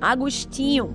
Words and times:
Agostinho, 0.00 0.94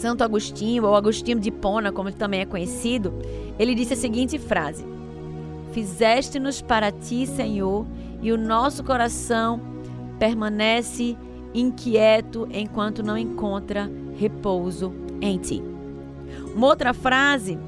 Santo 0.00 0.22
Agostinho, 0.22 0.84
ou 0.84 0.94
Agostinho 0.94 1.40
de 1.40 1.50
Pona, 1.50 1.90
como 1.90 2.12
também 2.12 2.40
é 2.40 2.46
conhecido, 2.46 3.12
ele 3.58 3.74
disse 3.74 3.94
a 3.94 3.96
seguinte 3.96 4.38
frase: 4.38 4.84
Fizeste-nos 5.72 6.62
para 6.62 6.92
ti, 6.92 7.26
Senhor, 7.26 7.86
e 8.22 8.32
o 8.32 8.38
nosso 8.38 8.84
coração 8.84 9.60
permanece 10.18 11.16
inquieto 11.54 12.48
enquanto 12.50 13.02
não 13.02 13.16
encontra 13.16 13.90
repouso 14.16 14.92
em 15.20 15.38
ti. 15.38 15.62
Uma 16.54 16.66
outra 16.66 16.92
frase 16.92 17.58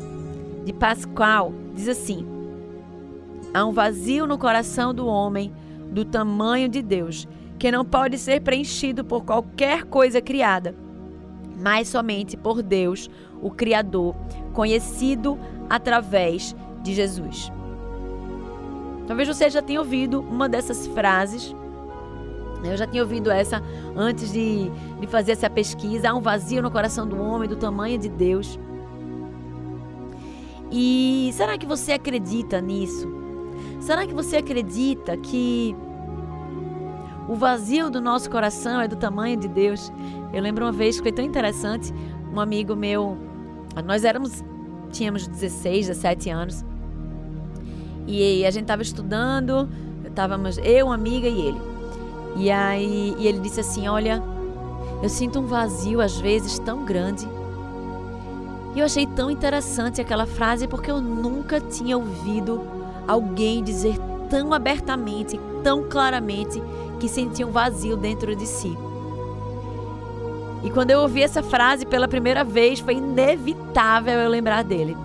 de 0.65 0.73
Pascal 0.73 1.53
diz 1.75 1.89
assim: 1.89 2.27
Há 3.53 3.65
um 3.65 3.73
vazio 3.73 4.27
no 4.27 4.39
coração 4.39 4.95
do 4.95 5.07
homem 5.07 5.53
do 5.91 6.05
tamanho 6.05 6.69
de 6.69 6.83
Deus, 6.83 7.27
que 7.61 7.71
não 7.71 7.85
pode 7.85 8.17
ser 8.17 8.41
preenchido 8.41 9.05
por 9.05 9.23
qualquer 9.23 9.85
coisa 9.85 10.19
criada, 10.19 10.75
mas 11.63 11.89
somente 11.89 12.35
por 12.35 12.63
Deus, 12.63 13.11
o 13.43 13.51
Criador, 13.51 14.17
conhecido 14.55 15.39
através 15.69 16.57
de 16.83 16.95
Jesus. 16.95 17.53
Talvez 19.07 19.29
você 19.29 19.51
já 19.51 19.61
tenha 19.61 19.79
ouvido 19.79 20.21
uma 20.21 20.49
dessas 20.49 20.87
frases. 20.87 21.55
Eu 22.65 22.79
já 22.79 22.87
tinha 22.87 23.03
ouvido 23.03 23.31
essa 23.31 23.63
antes 23.95 24.33
de, 24.33 24.71
de 24.99 25.07
fazer 25.07 25.33
essa 25.33 25.51
pesquisa. 25.51 26.09
Há 26.09 26.15
um 26.15 26.21
vazio 26.23 26.63
no 26.63 26.71
coração 26.71 27.07
do 27.07 27.21
homem 27.21 27.47
do 27.47 27.57
tamanho 27.57 27.99
de 27.99 28.09
Deus. 28.09 28.59
E 30.73 31.31
será 31.35 31.59
que 31.59 31.67
você 31.67 31.93
acredita 31.93 32.59
nisso? 32.59 33.07
Será 33.81 34.07
que 34.07 34.15
você 34.15 34.39
acredita 34.39 35.15
que 35.19 35.77
o 37.31 37.37
vazio 37.37 37.89
do 37.89 38.01
nosso 38.01 38.29
coração 38.29 38.81
é 38.81 38.89
do 38.89 38.97
tamanho 38.97 39.37
de 39.37 39.47
Deus? 39.47 39.93
Eu 40.33 40.43
lembro 40.43 40.65
uma 40.65 40.73
vez 40.73 40.97
que 40.97 41.03
foi 41.03 41.13
tão 41.13 41.25
interessante, 41.25 41.95
um 42.35 42.41
amigo 42.41 42.75
meu, 42.75 43.17
nós 43.85 44.05
éramos, 44.05 44.43
tínhamos 44.91 45.29
16, 45.29 45.87
17 45.87 46.29
anos, 46.29 46.65
e 48.05 48.45
a 48.45 48.51
gente 48.51 48.63
estava 48.63 48.83
estudando, 48.83 49.69
estávamos 50.05 50.59
eu, 50.59 50.87
uma 50.87 50.97
amiga 50.97 51.29
e 51.29 51.41
ele. 51.41 51.61
E 52.35 52.51
aí 52.51 53.15
e 53.17 53.29
ele 53.29 53.39
disse 53.39 53.61
assim: 53.61 53.87
Olha, 53.87 54.21
eu 55.01 55.09
sinto 55.09 55.39
um 55.39 55.47
vazio 55.47 56.01
às 56.01 56.19
vezes 56.19 56.59
tão 56.59 56.85
grande. 56.85 57.29
E 58.75 58.81
eu 58.81 58.85
achei 58.85 59.07
tão 59.07 59.31
interessante 59.31 60.01
aquela 60.01 60.27
frase 60.27 60.67
porque 60.67 60.91
eu 60.91 61.01
nunca 61.01 61.61
tinha 61.61 61.97
ouvido 61.97 62.61
alguém 63.07 63.63
dizer 63.63 63.97
tão 64.29 64.53
abertamente, 64.53 65.39
tão 65.63 65.89
claramente 65.89 66.61
que 67.01 67.09
sentia 67.09 67.47
um 67.47 67.51
vazio 67.51 67.97
dentro 67.97 68.37
de 68.37 68.47
si. 68.47 68.77
E 70.63 70.71
quando 70.71 70.91
eu 70.91 71.01
ouvi 71.01 71.23
essa 71.23 71.43
frase 71.43 71.87
pela 71.87 72.07
primeira 72.07 72.45
vez, 72.45 72.81
foi 72.81 72.95
inevitável 72.95 74.19
eu 74.19 74.29
lembrar 74.29 74.63
dele. 74.63 74.97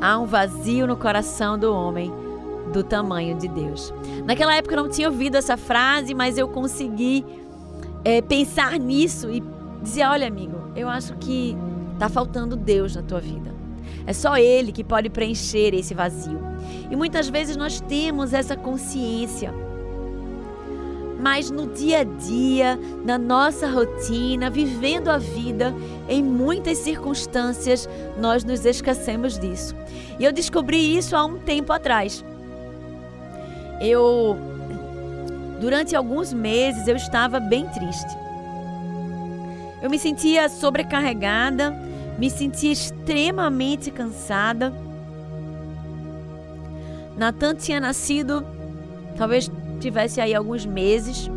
Há 0.00 0.18
um 0.18 0.26
vazio 0.26 0.86
no 0.86 0.96
coração 0.96 1.58
do 1.58 1.72
homem 1.74 2.12
do 2.72 2.82
tamanho 2.84 3.36
de 3.36 3.48
Deus. 3.48 3.92
Naquela 4.24 4.54
época 4.54 4.74
eu 4.74 4.82
não 4.82 4.88
tinha 4.88 5.08
ouvido 5.08 5.36
essa 5.36 5.56
frase, 5.56 6.14
mas 6.14 6.38
eu 6.38 6.48
consegui 6.48 7.24
é, 8.04 8.22
pensar 8.22 8.78
nisso 8.78 9.28
e 9.28 9.42
dizer: 9.82 10.04
olha, 10.04 10.26
amigo, 10.26 10.56
eu 10.76 10.88
acho 10.88 11.14
que 11.16 11.56
está 11.94 12.08
faltando 12.08 12.56
Deus 12.56 12.94
na 12.94 13.02
tua 13.02 13.20
vida. 13.20 13.52
É 14.06 14.12
só 14.12 14.36
Ele 14.36 14.72
que 14.72 14.82
pode 14.82 15.10
preencher 15.10 15.74
esse 15.74 15.94
vazio. 15.94 16.40
E 16.90 16.96
muitas 16.96 17.28
vezes 17.28 17.56
nós 17.56 17.80
temos 17.80 18.32
essa 18.32 18.56
consciência 18.56 19.52
mas 21.22 21.52
no 21.52 21.68
dia 21.68 22.00
a 22.00 22.04
dia, 22.04 22.76
na 23.04 23.16
nossa 23.16 23.68
rotina, 23.68 24.50
vivendo 24.50 25.08
a 25.08 25.18
vida, 25.18 25.72
em 26.08 26.20
muitas 26.20 26.78
circunstâncias, 26.78 27.88
nós 28.18 28.42
nos 28.42 28.66
esquecemos 28.66 29.38
disso. 29.38 29.72
E 30.18 30.24
eu 30.24 30.32
descobri 30.32 30.96
isso 30.96 31.14
há 31.14 31.24
um 31.24 31.38
tempo 31.38 31.72
atrás. 31.72 32.24
Eu 33.80 34.36
durante 35.60 35.94
alguns 35.94 36.32
meses 36.32 36.88
eu 36.88 36.96
estava 36.96 37.38
bem 37.38 37.68
triste. 37.68 38.18
Eu 39.80 39.88
me 39.88 40.00
sentia 40.00 40.48
sobrecarregada, 40.48 41.70
me 42.18 42.28
sentia 42.30 42.72
extremamente 42.72 43.92
cansada. 43.92 44.74
Natan 47.16 47.54
tinha 47.54 47.78
nascido 47.78 48.44
talvez 49.16 49.48
tivesse 49.82 50.20
aí 50.20 50.34
alguns 50.34 50.64
meses. 50.64 51.30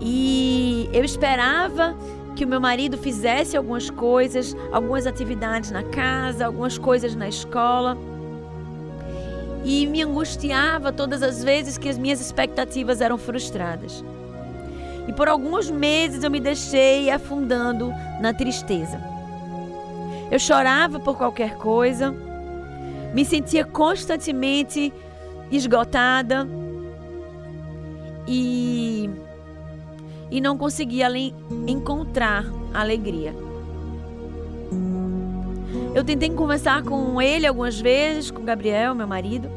E 0.00 0.88
eu 0.92 1.04
esperava 1.04 1.96
que 2.36 2.44
o 2.44 2.48
meu 2.48 2.60
marido 2.60 2.96
fizesse 2.96 3.56
algumas 3.56 3.90
coisas, 3.90 4.56
algumas 4.72 5.06
atividades 5.06 5.72
na 5.72 5.82
casa, 5.82 6.46
algumas 6.46 6.78
coisas 6.78 7.16
na 7.16 7.28
escola. 7.28 7.98
E 9.64 9.86
me 9.86 10.00
angustiava 10.02 10.92
todas 10.92 11.22
as 11.22 11.42
vezes 11.42 11.76
que 11.76 11.88
as 11.88 11.98
minhas 11.98 12.20
expectativas 12.20 13.00
eram 13.00 13.18
frustradas. 13.18 14.04
E 15.08 15.12
por 15.12 15.26
alguns 15.26 15.68
meses 15.68 16.22
eu 16.22 16.30
me 16.30 16.38
deixei 16.38 17.10
afundando 17.10 17.92
na 18.20 18.32
tristeza. 18.32 19.00
Eu 20.30 20.38
chorava 20.38 21.00
por 21.00 21.16
qualquer 21.16 21.56
coisa, 21.56 22.14
me 23.12 23.24
sentia 23.24 23.64
constantemente 23.64 24.92
esgotada 25.50 26.46
e 28.26 29.10
e 30.30 30.40
não 30.40 30.58
conseguia 30.58 31.08
encontrar 31.66 32.44
alegria. 32.74 33.34
Eu 35.94 36.04
tentei 36.04 36.28
conversar 36.30 36.82
com 36.82 37.20
ele 37.20 37.46
algumas 37.46 37.80
vezes, 37.80 38.30
com 38.30 38.44
Gabriel, 38.44 38.94
meu 38.94 39.06
marido, 39.06 39.50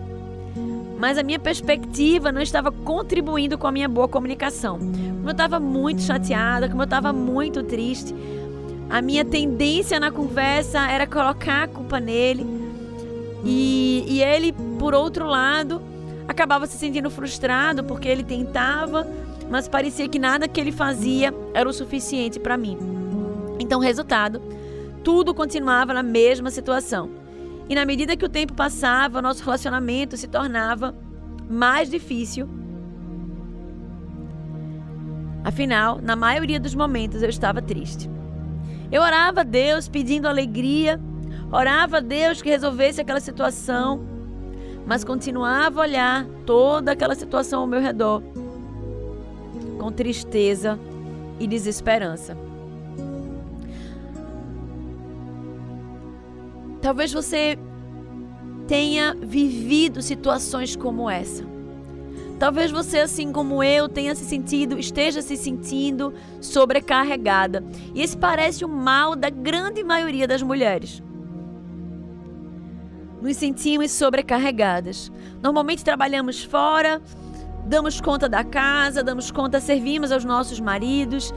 mas 0.97 1.17
a 1.17 1.23
minha 1.23 1.39
perspectiva 1.39 2.31
não 2.31 2.41
estava 2.41 2.71
contribuindo 2.71 3.57
com 3.57 3.67
a 3.67 3.71
minha 3.71 3.89
boa 3.89 4.07
comunicação. 4.07 4.77
Como 4.77 5.27
eu 5.27 5.31
estava 5.31 5.59
muito 5.59 6.01
chateada, 6.01 6.69
como 6.69 6.81
eu 6.81 6.85
estava 6.85 7.11
muito 7.11 7.63
triste, 7.63 8.15
a 8.89 9.01
minha 9.01 9.25
tendência 9.25 9.99
na 9.99 10.11
conversa 10.11 10.79
era 10.89 11.05
colocar 11.07 11.63
a 11.63 11.67
culpa 11.67 11.99
nele. 11.99 12.60
E, 13.43 14.05
e 14.07 14.21
ele 14.21 14.53
por 14.81 14.95
outro 14.95 15.27
lado, 15.27 15.81
acabava 16.27 16.65
se 16.65 16.75
sentindo 16.75 17.09
frustrado 17.09 17.83
porque 17.83 18.07
ele 18.07 18.23
tentava, 18.23 19.07
mas 19.49 19.67
parecia 19.67 20.09
que 20.09 20.17
nada 20.17 20.47
que 20.47 20.59
ele 20.59 20.71
fazia 20.71 21.33
era 21.53 21.69
o 21.69 21.73
suficiente 21.73 22.39
para 22.39 22.57
mim. 22.57 22.77
Então, 23.59 23.79
resultado, 23.79 24.41
tudo 25.03 25.35
continuava 25.35 25.93
na 25.93 26.01
mesma 26.01 26.49
situação. 26.49 27.11
E 27.69 27.75
na 27.75 27.85
medida 27.85 28.17
que 28.17 28.25
o 28.25 28.29
tempo 28.29 28.53
passava, 28.53 29.21
nosso 29.21 29.43
relacionamento 29.43 30.17
se 30.17 30.27
tornava 30.27 30.95
mais 31.47 31.89
difícil. 31.89 32.49
Afinal, 35.43 35.99
na 36.01 36.15
maioria 36.15 36.59
dos 36.59 36.73
momentos 36.73 37.21
eu 37.21 37.29
estava 37.29 37.61
triste. 37.61 38.09
Eu 38.91 39.01
orava 39.01 39.41
a 39.41 39.43
Deus 39.43 39.87
pedindo 39.87 40.27
alegria, 40.27 40.99
orava 41.51 41.97
a 41.97 41.99
Deus 41.99 42.41
que 42.41 42.49
resolvesse 42.49 43.01
aquela 43.01 43.19
situação, 43.19 44.01
mas 44.85 45.03
continuava 45.03 45.81
a 45.81 45.83
olhar 45.83 46.25
toda 46.45 46.91
aquela 46.93 47.15
situação 47.15 47.61
ao 47.61 47.67
meu 47.67 47.81
redor 47.81 48.23
com 49.77 49.91
tristeza 49.91 50.79
e 51.39 51.47
desesperança. 51.47 52.37
Talvez 56.81 57.11
você 57.11 57.57
tenha 58.67 59.15
vivido 59.15 60.01
situações 60.01 60.75
como 60.75 61.09
essa. 61.09 61.43
Talvez 62.39 62.71
você, 62.71 62.99
assim 62.99 63.31
como 63.31 63.63
eu, 63.63 63.87
tenha 63.87 64.15
se 64.15 64.25
sentido, 64.25 64.79
esteja 64.79 65.21
se 65.21 65.37
sentindo 65.37 66.11
sobrecarregada. 66.39 67.63
E 67.93 68.01
esse 68.01 68.17
parece 68.17 68.65
o 68.65 68.69
mal 68.69 69.15
da 69.15 69.29
grande 69.29 69.83
maioria 69.83 70.27
das 70.27 70.41
mulheres 70.41 71.03
nos 73.21 73.37
sentimos 73.37 73.91
sobrecarregadas. 73.91 75.11
Normalmente 75.41 75.83
trabalhamos 75.83 76.43
fora, 76.43 77.01
damos 77.65 78.01
conta 78.01 78.27
da 78.27 78.43
casa, 78.43 79.03
damos 79.03 79.31
conta, 79.31 79.59
servimos 79.59 80.11
aos 80.11 80.25
nossos 80.25 80.59
maridos, 80.59 81.33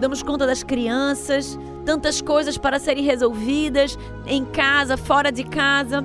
damos 0.00 0.22
conta 0.22 0.46
das 0.46 0.62
crianças, 0.62 1.58
tantas 1.84 2.20
coisas 2.20 2.58
para 2.58 2.78
serem 2.78 3.04
resolvidas 3.04 3.98
em 4.26 4.44
casa, 4.44 4.96
fora 4.96 5.30
de 5.30 5.44
casa. 5.44 6.04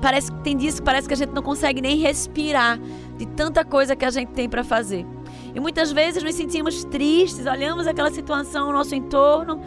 Parece 0.00 0.32
que 0.32 0.38
tem 0.38 0.56
que 0.56 0.82
parece 0.82 1.06
que 1.06 1.14
a 1.14 1.16
gente 1.16 1.32
não 1.32 1.42
consegue 1.42 1.80
nem 1.80 1.98
respirar 1.98 2.78
de 3.18 3.26
tanta 3.26 3.64
coisa 3.64 3.94
que 3.94 4.04
a 4.04 4.10
gente 4.10 4.32
tem 4.32 4.48
para 4.48 4.64
fazer. 4.64 5.06
E 5.54 5.60
muitas 5.60 5.92
vezes 5.92 6.22
nos 6.22 6.34
sentimos 6.34 6.84
tristes, 6.84 7.46
olhamos 7.46 7.86
aquela 7.86 8.10
situação 8.10 8.66
ao 8.66 8.72
nosso 8.72 8.94
entorno 8.94 9.60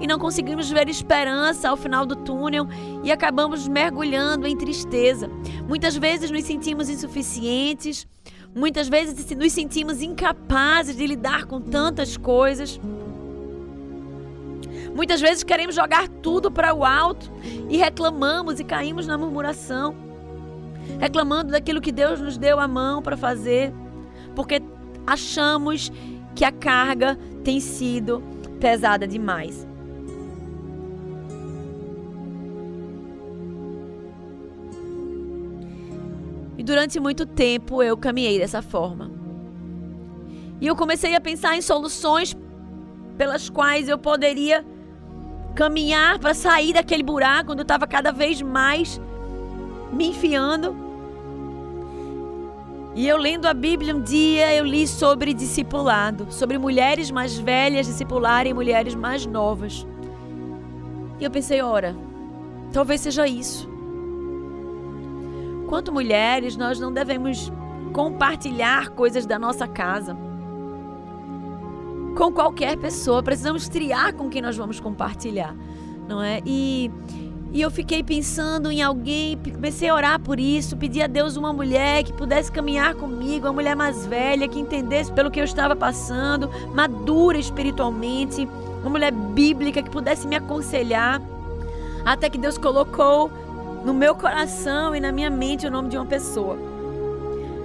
e 0.00 0.06
não 0.06 0.18
conseguimos 0.18 0.70
ver 0.70 0.88
esperança 0.88 1.68
ao 1.68 1.76
final 1.76 2.06
do 2.06 2.14
túnel 2.14 2.66
e 3.02 3.10
acabamos 3.10 3.66
mergulhando 3.66 4.46
em 4.46 4.56
tristeza. 4.56 5.28
Muitas 5.66 5.96
vezes 5.96 6.30
nos 6.30 6.44
sentimos 6.44 6.88
insuficientes, 6.88 8.06
muitas 8.54 8.88
vezes 8.88 9.34
nos 9.36 9.52
sentimos 9.52 10.00
incapazes 10.00 10.96
de 10.96 11.06
lidar 11.06 11.46
com 11.46 11.60
tantas 11.60 12.16
coisas. 12.16 12.80
Muitas 14.94 15.20
vezes 15.20 15.42
queremos 15.42 15.74
jogar 15.74 16.06
tudo 16.06 16.50
para 16.50 16.74
o 16.74 16.84
alto 16.84 17.30
e 17.68 17.78
reclamamos 17.78 18.60
e 18.60 18.64
caímos 18.64 19.06
na 19.06 19.16
murmuração, 19.18 19.96
reclamando 21.00 21.50
daquilo 21.50 21.80
que 21.80 21.90
Deus 21.90 22.20
nos 22.20 22.36
deu 22.36 22.60
a 22.60 22.68
mão 22.68 23.00
para 23.00 23.16
fazer, 23.16 23.72
porque 24.34 24.62
achamos 25.06 25.90
que 26.34 26.44
a 26.44 26.52
carga 26.52 27.18
tem 27.44 27.60
sido 27.60 28.22
pesada 28.60 29.06
demais. 29.06 29.66
E 36.56 36.62
durante 36.62 37.00
muito 37.00 37.26
tempo 37.26 37.82
eu 37.82 37.96
caminhei 37.96 38.38
dessa 38.38 38.62
forma. 38.62 39.10
E 40.60 40.66
eu 40.68 40.76
comecei 40.76 41.14
a 41.16 41.20
pensar 41.20 41.56
em 41.56 41.60
soluções 41.60 42.36
pelas 43.18 43.50
quais 43.50 43.88
eu 43.88 43.98
poderia 43.98 44.64
caminhar 45.56 46.20
para 46.20 46.34
sair 46.34 46.72
daquele 46.72 47.02
buraco 47.02 47.52
onde 47.52 47.62
eu 47.62 47.64
estava 47.64 47.86
cada 47.86 48.12
vez 48.12 48.40
mais 48.40 49.00
me 49.92 50.10
enfiando. 50.10 50.91
E 52.94 53.08
eu 53.08 53.16
lendo 53.16 53.46
a 53.46 53.54
Bíblia 53.54 53.94
um 53.96 54.02
dia, 54.02 54.54
eu 54.54 54.64
li 54.64 54.86
sobre 54.86 55.32
discipulado, 55.32 56.26
sobre 56.30 56.58
mulheres 56.58 57.10
mais 57.10 57.38
velhas 57.38 57.86
discipularem 57.86 58.52
mulheres 58.52 58.94
mais 58.94 59.24
novas. 59.24 59.86
E 61.18 61.24
eu 61.24 61.30
pensei, 61.30 61.62
ora, 61.62 61.96
talvez 62.70 63.00
seja 63.00 63.26
isso. 63.26 63.66
Quanto 65.68 65.90
mulheres, 65.90 66.54
nós 66.54 66.78
não 66.78 66.92
devemos 66.92 67.50
compartilhar 67.94 68.90
coisas 68.90 69.24
da 69.24 69.38
nossa 69.38 69.66
casa 69.66 70.14
com 72.14 72.30
qualquer 72.30 72.76
pessoa. 72.76 73.22
Precisamos 73.22 73.68
triar 73.68 74.12
com 74.12 74.28
quem 74.28 74.42
nós 74.42 74.56
vamos 74.56 74.78
compartilhar, 74.80 75.56
não 76.06 76.22
é? 76.22 76.42
E, 76.44 76.90
e 77.52 77.60
eu 77.60 77.70
fiquei 77.70 78.02
pensando 78.02 78.70
em 78.70 78.80
alguém, 78.80 79.36
comecei 79.36 79.90
a 79.90 79.94
orar 79.94 80.18
por 80.18 80.40
isso, 80.40 80.74
pedi 80.74 81.02
a 81.02 81.06
Deus 81.06 81.36
uma 81.36 81.52
mulher 81.52 82.02
que 82.02 82.12
pudesse 82.12 82.50
caminhar 82.50 82.94
comigo, 82.94 83.46
uma 83.46 83.52
mulher 83.52 83.76
mais 83.76 84.06
velha, 84.06 84.48
que 84.48 84.58
entendesse 84.58 85.12
pelo 85.12 85.30
que 85.30 85.38
eu 85.38 85.44
estava 85.44 85.76
passando, 85.76 86.48
madura 86.74 87.38
espiritualmente, 87.38 88.48
uma 88.80 88.88
mulher 88.88 89.12
bíblica 89.12 89.82
que 89.82 89.90
pudesse 89.90 90.26
me 90.26 90.34
aconselhar. 90.34 91.20
Até 92.06 92.30
que 92.30 92.38
Deus 92.38 92.56
colocou 92.56 93.30
no 93.84 93.92
meu 93.92 94.14
coração 94.14 94.96
e 94.96 95.00
na 95.00 95.12
minha 95.12 95.28
mente 95.28 95.66
o 95.66 95.70
nome 95.70 95.90
de 95.90 95.96
uma 95.98 96.06
pessoa. 96.06 96.56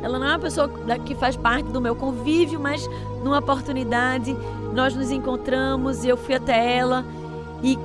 Ela 0.04 0.20
não 0.20 0.28
é 0.28 0.32
uma 0.32 0.40
pessoa 0.40 0.70
que 1.06 1.16
faz 1.16 1.38
parte 1.38 1.70
do 1.70 1.80
meu 1.80 1.96
convívio, 1.96 2.60
mas 2.60 2.86
numa 3.24 3.40
oportunidade 3.40 4.36
nós 4.74 4.94
nos 4.94 5.12
encontramos 5.12 6.04
e 6.04 6.10
eu 6.10 6.18
fui 6.18 6.36
até 6.36 6.78
ela 6.78 7.06
e 7.64 7.80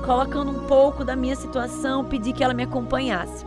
colocando 0.00 0.50
um 0.50 0.66
pouco 0.66 1.04
da 1.04 1.14
minha 1.14 1.36
situação, 1.36 2.04
pedi 2.04 2.32
que 2.32 2.42
ela 2.42 2.54
me 2.54 2.62
acompanhasse. 2.62 3.44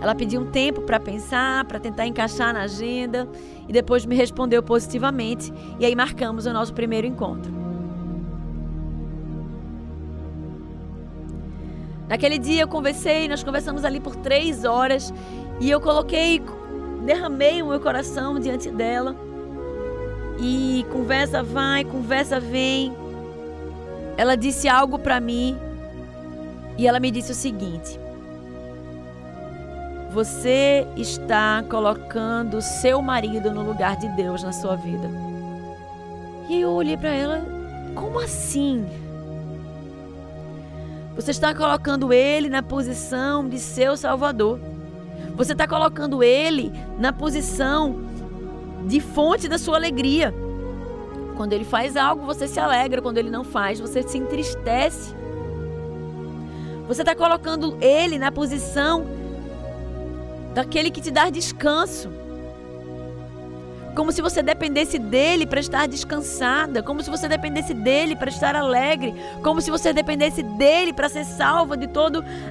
Ela 0.00 0.14
pediu 0.14 0.40
um 0.40 0.46
tempo 0.46 0.82
para 0.82 1.00
pensar, 1.00 1.64
para 1.64 1.80
tentar 1.80 2.06
encaixar 2.06 2.54
na 2.54 2.62
agenda 2.62 3.28
e 3.68 3.72
depois 3.72 4.06
me 4.06 4.14
respondeu 4.14 4.62
positivamente 4.62 5.52
e 5.78 5.84
aí 5.84 5.94
marcamos 5.94 6.46
o 6.46 6.52
nosso 6.52 6.72
primeiro 6.72 7.06
encontro. 7.06 7.52
Naquele 12.08 12.38
dia 12.38 12.62
eu 12.62 12.68
conversei, 12.68 13.28
nós 13.28 13.42
conversamos 13.42 13.84
ali 13.84 14.00
por 14.00 14.16
três 14.16 14.64
horas 14.64 15.12
e 15.60 15.70
eu 15.70 15.80
coloquei, 15.80 16.40
derramei 17.04 17.60
o 17.60 17.68
meu 17.68 17.80
coração 17.80 18.38
diante 18.38 18.70
dela. 18.70 19.14
E 20.40 20.86
conversa 20.92 21.42
vai, 21.42 21.84
conversa 21.84 22.38
vem. 22.38 22.94
Ela 24.18 24.36
disse 24.36 24.68
algo 24.68 24.98
para 24.98 25.20
mim 25.20 25.56
e 26.76 26.88
ela 26.88 26.98
me 26.98 27.08
disse 27.08 27.30
o 27.30 27.34
seguinte: 27.36 27.98
Você 30.10 30.84
está 30.96 31.62
colocando 31.70 32.60
seu 32.60 33.00
marido 33.00 33.52
no 33.52 33.62
lugar 33.62 33.96
de 33.96 34.08
Deus 34.16 34.42
na 34.42 34.52
sua 34.52 34.74
vida. 34.74 35.08
E 36.48 36.60
eu 36.60 36.70
olhei 36.70 36.96
para 36.96 37.10
ela, 37.10 37.42
como 37.94 38.18
assim? 38.18 38.84
Você 41.14 41.30
está 41.30 41.54
colocando 41.54 42.12
ele 42.12 42.48
na 42.48 42.62
posição 42.62 43.48
de 43.48 43.60
seu 43.60 43.96
Salvador. 43.96 44.58
Você 45.36 45.52
está 45.52 45.68
colocando 45.68 46.24
ele 46.24 46.72
na 46.98 47.12
posição 47.12 48.00
de 48.84 48.98
fonte 48.98 49.48
da 49.48 49.58
sua 49.58 49.76
alegria. 49.76 50.34
Quando 51.38 51.52
ele 51.52 51.64
faz 51.64 51.96
algo, 51.96 52.26
você 52.26 52.48
se 52.48 52.58
alegra. 52.58 53.00
Quando 53.00 53.16
ele 53.16 53.30
não 53.30 53.44
faz, 53.44 53.78
você 53.78 54.02
se 54.02 54.18
entristece. 54.18 55.14
Você 56.88 57.02
está 57.02 57.14
colocando 57.14 57.78
ele 57.80 58.18
na 58.18 58.32
posição 58.32 59.06
daquele 60.52 60.90
que 60.90 61.00
te 61.00 61.12
dá 61.12 61.30
descanso 61.30 62.10
como 63.94 64.12
se 64.12 64.22
você 64.22 64.44
dependesse 64.44 64.96
dele 64.96 65.44
para 65.44 65.58
estar 65.58 65.88
descansada, 65.88 66.84
como 66.84 67.02
se 67.02 67.10
você 67.10 67.26
dependesse 67.26 67.74
dele 67.74 68.14
para 68.14 68.28
estar 68.28 68.54
alegre, 68.54 69.12
como 69.42 69.60
se 69.60 69.72
você 69.72 69.92
dependesse 69.92 70.40
dele 70.40 70.92
para 70.92 71.08
ser 71.08 71.24
salva 71.24 71.76
de 71.76 71.88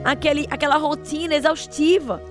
aquele 0.04 0.46
aquela 0.50 0.76
rotina 0.76 1.36
exaustiva. 1.36 2.22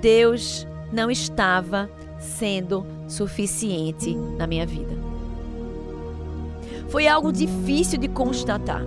Deus 0.00 0.64
não 0.92 1.10
estava 1.10 1.90
sendo 2.22 2.86
suficiente 3.08 4.14
na 4.14 4.46
minha 4.46 4.64
vida. 4.64 4.96
Foi 6.88 7.06
algo 7.08 7.32
difícil 7.32 7.98
de 7.98 8.08
constatar. 8.08 8.82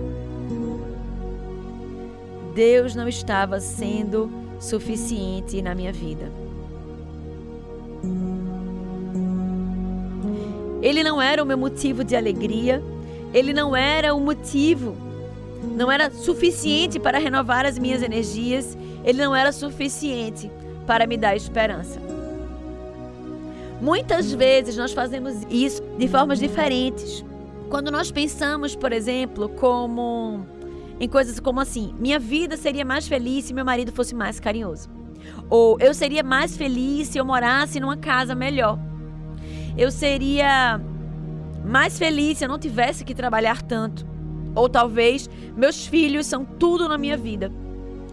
Deus 2.54 2.94
não 2.94 3.06
estava 3.06 3.60
sendo 3.60 4.30
suficiente 4.58 5.60
na 5.60 5.74
minha 5.74 5.92
vida. 5.92 6.32
Ele 10.80 11.02
não 11.02 11.20
era 11.20 11.42
o 11.42 11.46
meu 11.46 11.58
motivo 11.58 12.04
de 12.04 12.16
alegria, 12.16 12.82
ele 13.34 13.52
não 13.52 13.76
era 13.76 14.14
o 14.14 14.20
motivo, 14.20 14.96
não 15.76 15.90
era 15.90 16.10
suficiente 16.10 16.98
para 16.98 17.18
renovar 17.18 17.66
as 17.66 17.78
minhas 17.78 18.02
energias, 18.02 18.78
ele 19.04 19.22
não 19.22 19.34
era 19.34 19.52
suficiente 19.52 20.50
para 20.86 21.06
me 21.06 21.16
dar 21.16 21.34
esperança. 21.34 22.05
Muitas 23.86 24.32
vezes 24.32 24.76
nós 24.76 24.92
fazemos 24.92 25.46
isso 25.48 25.80
de 25.96 26.08
formas 26.08 26.40
diferentes. 26.40 27.24
Quando 27.70 27.88
nós 27.88 28.10
pensamos, 28.10 28.74
por 28.74 28.92
exemplo, 28.92 29.48
como 29.48 30.44
em 30.98 31.08
coisas 31.08 31.38
como 31.38 31.60
assim: 31.60 31.94
minha 31.96 32.18
vida 32.18 32.56
seria 32.56 32.84
mais 32.84 33.06
feliz 33.06 33.44
se 33.44 33.54
meu 33.54 33.64
marido 33.64 33.92
fosse 33.92 34.12
mais 34.12 34.40
carinhoso. 34.40 34.88
Ou 35.48 35.78
eu 35.78 35.94
seria 35.94 36.24
mais 36.24 36.56
feliz 36.56 37.06
se 37.06 37.18
eu 37.18 37.24
morasse 37.24 37.78
numa 37.78 37.96
casa 37.96 38.34
melhor. 38.34 38.76
Eu 39.78 39.92
seria 39.92 40.80
mais 41.64 41.96
feliz 41.96 42.38
se 42.38 42.44
eu 42.44 42.48
não 42.48 42.58
tivesse 42.58 43.04
que 43.04 43.14
trabalhar 43.14 43.62
tanto. 43.62 44.04
Ou 44.52 44.68
talvez 44.68 45.30
meus 45.56 45.86
filhos 45.86 46.26
são 46.26 46.44
tudo 46.44 46.88
na 46.88 46.98
minha 46.98 47.16
vida. 47.16 47.52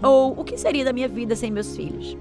Ou 0.04 0.40
o 0.40 0.44
que 0.44 0.56
seria 0.56 0.86
da 0.86 0.94
minha 0.94 1.08
vida 1.08 1.36
sem 1.36 1.50
meus 1.50 1.76
filhos? 1.76 2.16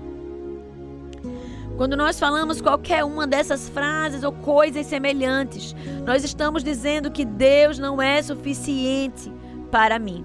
Quando 1.77 1.97
nós 1.97 2.19
falamos 2.19 2.61
qualquer 2.61 3.05
uma 3.05 3.27
dessas 3.27 3.69
frases 3.69 4.23
ou 4.23 4.33
coisas 4.33 4.87
semelhantes, 4.87 5.75
nós 6.05 6.23
estamos 6.23 6.63
dizendo 6.63 7.11
que 7.11 7.25
Deus 7.25 7.79
não 7.79 8.01
é 8.01 8.23
suficiente 8.23 9.33
para 9.71 9.99
mim. 9.99 10.25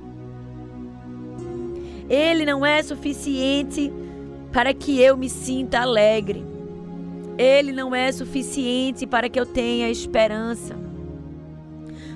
Ele 2.10 2.46
não 2.46 2.66
é 2.66 2.82
suficiente 2.84 3.92
para 4.52 4.74
que 4.74 5.02
eu 5.02 5.18
me 5.18 5.30
sinta 5.30 5.80
alegre. 5.80 6.46
Ele 7.38 7.72
não 7.72 7.94
é 7.94 8.12
suficiente 8.12 9.06
para 9.06 9.30
que 9.30 9.40
eu 9.40 9.46
tenha 9.46 9.90
esperança. 9.90 10.76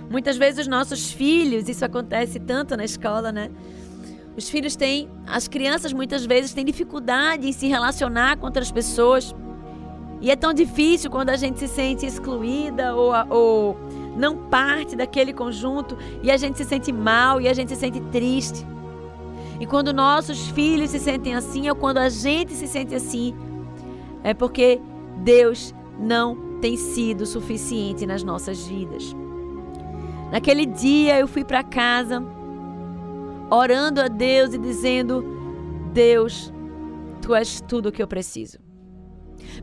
Muitas 0.10 0.36
vezes 0.38 0.62
os 0.62 0.68
nossos 0.68 1.12
filhos, 1.12 1.70
isso 1.70 1.86
acontece 1.86 2.40
tanto 2.40 2.76
na 2.76 2.84
escola, 2.84 3.32
né? 3.32 3.50
Os 4.36 4.50
filhos 4.50 4.76
têm, 4.76 5.10
as 5.28 5.48
crianças 5.48 5.92
muitas 5.92 6.26
vezes 6.26 6.54
têm 6.54 6.64
dificuldade 6.64 7.48
em 7.48 7.52
se 7.52 7.68
relacionar 7.68 8.38
com 8.38 8.46
outras 8.46 8.72
pessoas. 8.72 9.36
E 10.22 10.32
é 10.32 10.36
tão 10.36 10.54
difícil 10.54 11.10
quando 11.10 11.30
a 11.30 11.36
gente 11.36 11.60
se 11.60 11.68
sente 11.68 12.06
excluída 12.06 12.96
ou, 12.96 13.12
ou 13.30 13.78
não 14.16 14.38
parte 14.38 14.96
daquele 14.96 15.34
conjunto 15.34 15.98
e 16.22 16.32
a 16.32 16.38
gente 16.38 16.58
se 16.58 16.64
sente 16.64 16.92
mal 16.92 17.42
e 17.42 17.48
a 17.48 17.54
gente 17.54 17.70
se 17.70 17.76
sente 17.76 18.00
triste. 18.12 18.66
E 19.60 19.66
quando 19.66 19.94
nossos 19.94 20.48
filhos 20.50 20.92
se 20.92 21.00
sentem 21.00 21.36
assim, 21.36 21.70
ou 21.70 21.76
quando 21.76 21.98
a 21.98 22.10
gente 22.10 22.54
se 22.54 22.68
sente 22.68 22.96
assim, 22.96 23.36
é 24.24 24.34
porque 24.34 24.80
Deus 25.18 25.74
não 26.00 26.60
tem 26.62 26.78
sido 26.78 27.26
suficiente 27.26 28.06
nas 28.06 28.24
nossas 28.24 28.66
vidas. 28.66 29.16
Naquele 30.32 30.66
dia 30.66 31.20
eu 31.20 31.28
fui 31.28 31.44
para 31.44 31.64
casa 31.64 32.24
orando 33.52 34.02
a 34.02 34.08
Deus 34.08 34.54
e 34.54 34.58
dizendo: 34.58 35.24
Deus, 35.94 36.52
tu 37.22 37.36
és 37.36 37.62
tudo 37.62 37.90
o 37.90 37.92
que 37.92 38.02
eu 38.02 38.08
preciso. 38.08 38.58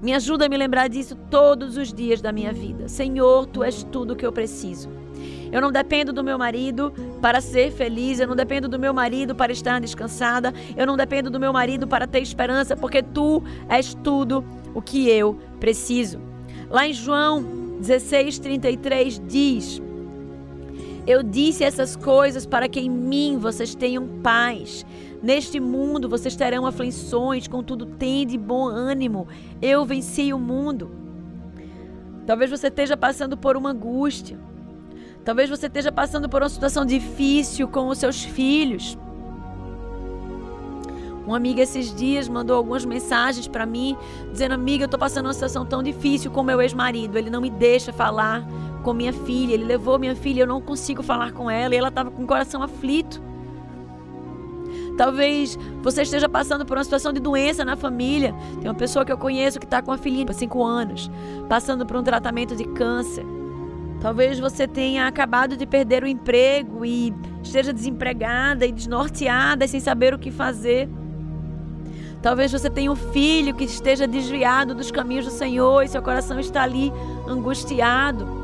Me 0.03 0.13
ajuda 0.13 0.47
a 0.47 0.49
me 0.49 0.57
lembrar 0.57 0.89
disso 0.89 1.17
todos 1.31 1.77
os 1.77 1.93
dias 1.93 2.21
da 2.21 2.31
minha 2.31 2.53
vida. 2.53 2.89
Senhor, 2.89 3.47
tu 3.47 3.63
és 3.63 3.83
tudo 3.85 4.13
o 4.13 4.17
que 4.17 4.27
eu 4.27 4.33
preciso. 4.33 4.91
Eu 5.51 5.63
não 5.63 5.73
dependo 5.73 6.13
do 6.13 6.23
meu 6.23 6.37
marido 6.37 6.93
para 7.23 7.41
ser 7.41 7.73
feliz, 7.73 8.21
eu 8.21 8.29
não 8.29 8.37
dependo 8.37 8.69
do 8.69 8.79
meu 8.79 8.93
marido 8.93 9.35
para 9.35 9.51
estar 9.51 9.81
descansada, 9.81 10.53
eu 10.77 10.87
não 10.87 10.97
dependo 10.97 11.31
do 11.31 11.41
meu 11.41 11.53
marido 11.53 11.89
para 11.89 12.07
ter 12.07 12.21
esperança, 12.21 12.77
porque 12.77 13.03
tu 13.03 13.43
és 13.69 13.95
tudo 13.95 14.45
o 14.75 14.83
que 14.83 15.09
eu 15.09 15.39
preciso. 15.59 16.21
Lá 16.69 16.87
em 16.87 16.93
João 16.93 17.43
16:33 17.81 19.23
diz: 19.27 19.81
Eu 21.09 21.23
disse 21.23 21.65
essas 21.65 21.97
coisas 21.97 22.45
para 22.45 22.69
que 22.69 22.79
em 22.79 22.91
mim 22.91 23.39
vocês 23.39 23.75
tenham 23.75 24.07
paz. 24.23 24.85
Neste 25.23 25.59
mundo 25.59 26.07
vocês 26.07 26.37
terão 26.37 26.67
aflições, 26.67 27.49
contudo 27.49 27.87
tende 27.87 28.37
bom 28.37 28.67
ânimo. 28.67 29.27
Eu 29.63 29.87
venci 29.87 30.35
o 30.35 30.39
mundo. 30.39 30.91
Talvez 32.27 32.51
você 32.51 32.67
esteja 32.67 32.95
passando 32.95 33.39
por 33.39 33.57
uma 33.57 33.71
angústia. 33.71 34.39
Talvez 35.25 35.49
você 35.49 35.67
esteja 35.67 35.91
passando 35.91 36.29
por 36.29 36.43
uma 36.43 36.49
situação 36.51 36.85
difícil 36.85 37.67
com 37.69 37.89
os 37.89 37.97
seus 37.97 38.23
filhos. 38.23 38.99
Uma 41.27 41.39
amiga 41.39 41.63
esses 41.63 41.95
dias 41.95 42.29
mandou 42.29 42.55
algumas 42.55 42.85
mensagens 42.85 43.49
para 43.49 43.65
mim, 43.65 43.97
dizendo: 44.31 44.53
Amiga, 44.53 44.85
eu 44.85 44.87
estou 44.87 45.01
passando 45.01 45.25
uma 45.25 45.33
situação 45.33 45.65
tão 45.65 45.83
difícil 45.83 46.31
com 46.31 46.43
meu 46.43 46.61
ex-marido. 46.61 47.17
Ele 47.17 47.31
não 47.31 47.41
me 47.41 47.49
deixa 47.49 47.95
falar 47.95 48.47
com 48.89 48.95
minha 48.95 49.13
filha. 49.13 49.53
Ele 49.53 49.65
levou 49.65 49.99
minha 49.99 50.17
filha, 50.17 50.43
eu 50.43 50.47
não 50.47 50.63
consigo 50.63 51.03
falar 51.03 51.33
com 51.33 51.51
ela. 51.51 51.75
E 51.75 51.79
ela 51.79 51.89
estava 51.89 52.11
com 52.11 52.23
o 52.25 52.27
coração 52.27 52.63
aflito. 52.63 53.21
Talvez 54.97 55.59
você 55.83 56.03
esteja 56.03 56.27
passando 56.27 56.65
por 56.65 56.79
uma 56.79 56.85
situação 56.85 57.13
de 57.13 57.21
doença 57.21 57.67
na 57.67 57.77
família. 57.77 58.35
Tem 58.59 58.71
uma 58.71 58.75
pessoa 58.75 59.05
que 59.05 59.13
eu 59.13 59.19
conheço 59.19 59.61
que 59.61 59.67
está 59.67 59.83
com 59.83 59.91
uma 59.91 59.99
filhinha 59.99 60.25
de 60.25 60.35
5 60.35 60.65
anos, 60.65 61.11
passando 61.51 61.85
por 61.85 61.99
um 61.99 62.03
tratamento 62.03 62.57
de 62.57 62.65
câncer. 62.65 63.27
Talvez 64.01 64.39
você 64.39 64.67
tenha 64.67 65.07
acabado 65.07 65.55
de 65.55 65.67
perder 65.67 66.03
o 66.03 66.07
emprego 66.07 66.83
e 66.83 67.13
esteja 67.43 67.75
desempregada 67.75 68.65
e 68.65 68.73
desnorteada, 68.73 69.69
sem 69.69 69.81
saber 69.81 70.15
o 70.15 70.19
que 70.19 70.31
fazer. 70.31 70.89
Talvez 72.23 72.51
você 72.51 72.71
tenha 72.71 72.91
um 72.91 72.97
filho 72.97 73.55
que 73.55 73.65
esteja 73.65 74.07
desviado 74.07 74.75
dos 74.75 74.91
caminhos 74.91 75.27
do 75.27 75.31
Senhor 75.31 75.83
e 75.83 75.89
seu 75.89 76.01
coração 76.01 76.41
está 76.41 76.63
ali 76.63 76.91
angustiado. 77.29 78.38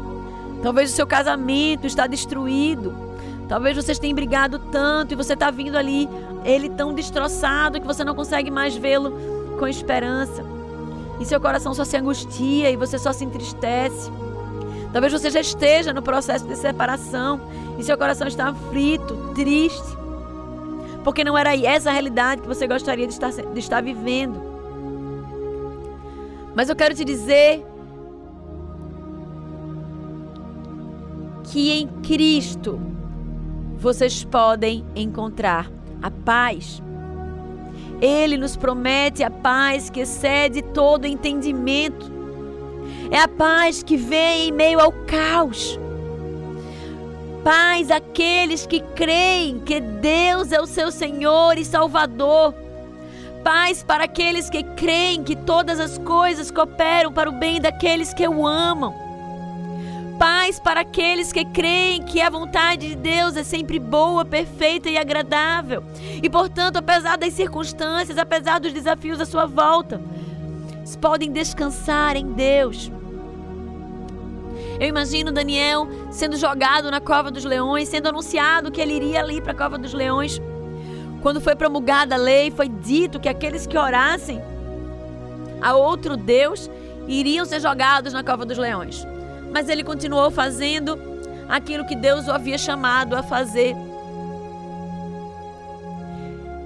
Talvez 0.65 0.91
o 0.91 0.95
seu 0.95 1.07
casamento 1.07 1.87
está 1.87 2.07
destruído. 2.07 2.95
Talvez 3.47 3.77
vocês 3.77 3.99
tenham 3.99 4.15
brigado 4.15 4.59
tanto 4.59 5.13
e 5.13 5.15
você 5.15 5.35
está 5.35 5.51
vindo 5.51 5.77
ali, 5.77 6.09
ele 6.43 6.71
tão 6.71 6.95
destroçado 6.95 7.79
que 7.79 7.87
você 7.87 8.03
não 8.03 8.15
consegue 8.15 8.51
mais 8.51 8.75
vê-lo 8.75 9.13
com 9.59 9.69
esperança. 9.69 10.43
E 11.21 11.27
seu 11.27 11.39
coração 11.39 11.75
só 11.75 11.85
se 11.85 11.99
angustia 11.99 12.71
e 12.71 12.77
você 12.77 12.99
só 12.99 13.13
se 13.13 13.27
entristece. 13.27 14.11
Talvez 14.91 15.13
você 15.13 15.29
já 15.29 15.41
esteja 15.41 15.93
no 15.93 16.01
processo 16.01 16.47
de 16.49 16.57
separação 16.57 17.43
e 17.79 17.85
seu 17.85 17.99
coração 17.99 18.27
está 18.27 18.49
aflito, 18.49 19.15
triste 19.35 20.05
porque 21.05 21.23
não 21.23 21.37
era 21.37 21.55
essa 21.55 21.91
a 21.91 21.93
realidade 21.93 22.41
que 22.41 22.49
você 22.49 22.67
gostaria 22.67 23.07
de 23.07 23.13
estar, 23.13 23.31
de 23.31 23.61
estar 23.61 23.83
vivendo. 23.83 24.41
Mas 26.55 26.71
eu 26.71 26.75
quero 26.75 26.95
te 26.95 27.05
dizer 27.05 27.63
que 31.55 31.71
em 31.71 31.87
Cristo 32.03 32.81
vocês 33.77 34.25
podem 34.25 34.85
encontrar 34.97 35.71
a 36.03 36.11
paz. 36.11 36.83
Ele 38.01 38.37
nos 38.37 38.57
promete 38.57 39.23
a 39.23 39.31
paz 39.31 39.89
que 39.89 40.01
excede 40.01 40.63
todo 40.63 41.07
entendimento. 41.07 42.11
É 43.09 43.21
a 43.21 43.29
paz 43.29 43.85
que 43.85 43.97
vem 43.97 44.49
em 44.49 44.53
meio 44.53 44.81
ao 44.81 44.91
caos 45.07 45.79
paz 47.45 47.91
àqueles 47.91 48.67
que 48.67 48.81
creem 48.81 49.61
que 49.61 49.79
Deus 49.79 50.51
é 50.51 50.61
o 50.61 50.67
seu 50.67 50.91
Senhor 50.91 51.59
e 51.59 51.65
Salvador. 51.65 52.55
Paz 53.45 53.83
para 53.83 54.05
aqueles 54.05 54.49
que 54.49 54.63
creem 54.63 55.23
que 55.23 55.37
todas 55.37 55.79
as 55.79 55.99
coisas 55.99 56.51
cooperam 56.51 57.13
para 57.13 57.29
o 57.29 57.33
bem 57.33 57.61
daqueles 57.61 58.15
que 58.15 58.27
o 58.27 58.47
amam. 58.47 59.04
Paz 60.19 60.61
para 60.61 60.81
aqueles 60.81 61.33
que 61.33 61.45
creem 61.45 62.03
que 62.03 62.21
a 62.21 62.31
vontade 62.31 62.89
de 62.89 62.95
Deus 62.95 63.37
é 63.37 63.43
sempre 63.43 63.79
boa, 63.79 64.25
perfeita 64.25 64.89
e 64.89 64.97
agradável. 64.97 65.83
E, 66.23 66.31
portanto, 66.31 66.77
apesar 66.77 67.17
das 67.17 67.35
circunstâncias, 67.35 68.17
apesar 68.17 68.61
dos 68.61 68.73
desafios 68.73 69.21
à 69.21 69.27
sua 69.27 69.47
volta, 69.47 70.01
podem 71.01 71.31
descansar 71.31 72.17
em 72.17 72.33
Deus. 72.33 72.91
Eu 74.81 74.89
imagino 74.89 75.31
Daniel 75.31 75.89
sendo 76.11 76.37
jogado 76.37 76.91
na 76.91 77.01
cova 77.01 77.31
dos 77.31 77.45
leões, 77.45 77.89
sendo 77.89 78.09
anunciado 78.09 78.71
que 78.71 78.81
ele 78.81 78.95
iria 78.95 79.21
ali 79.21 79.41
para 79.41 79.53
a 79.53 79.57
cova 79.57 79.79
dos 79.79 79.93
leões. 79.93 80.41
Quando 81.23 81.41
foi 81.41 81.55
promulgada 81.55 82.15
a 82.15 82.19
lei, 82.19 82.51
foi 82.51 82.69
dito 82.69 83.21
que 83.21 83.29
aqueles 83.29 83.67
que 83.67 83.79
orassem 83.79 84.43
a 85.61 85.75
outro 85.75 86.17
Deus 86.17 86.71
iriam 87.07 87.45
ser 87.45 87.61
jogados 87.61 88.13
na 88.13 88.23
cova 88.23 88.45
dos 88.45 88.59
leões. 88.59 89.07
Mas 89.55 89.69
ele 89.69 89.85
continuou 89.85 90.33
fazendo 90.33 90.99
aquilo 91.49 91.87
que 91.87 91.95
Deus 91.95 92.27
o 92.27 92.33
havia 92.33 92.59
chamado 92.59 93.15
a 93.15 93.23
fazer. 93.23 93.77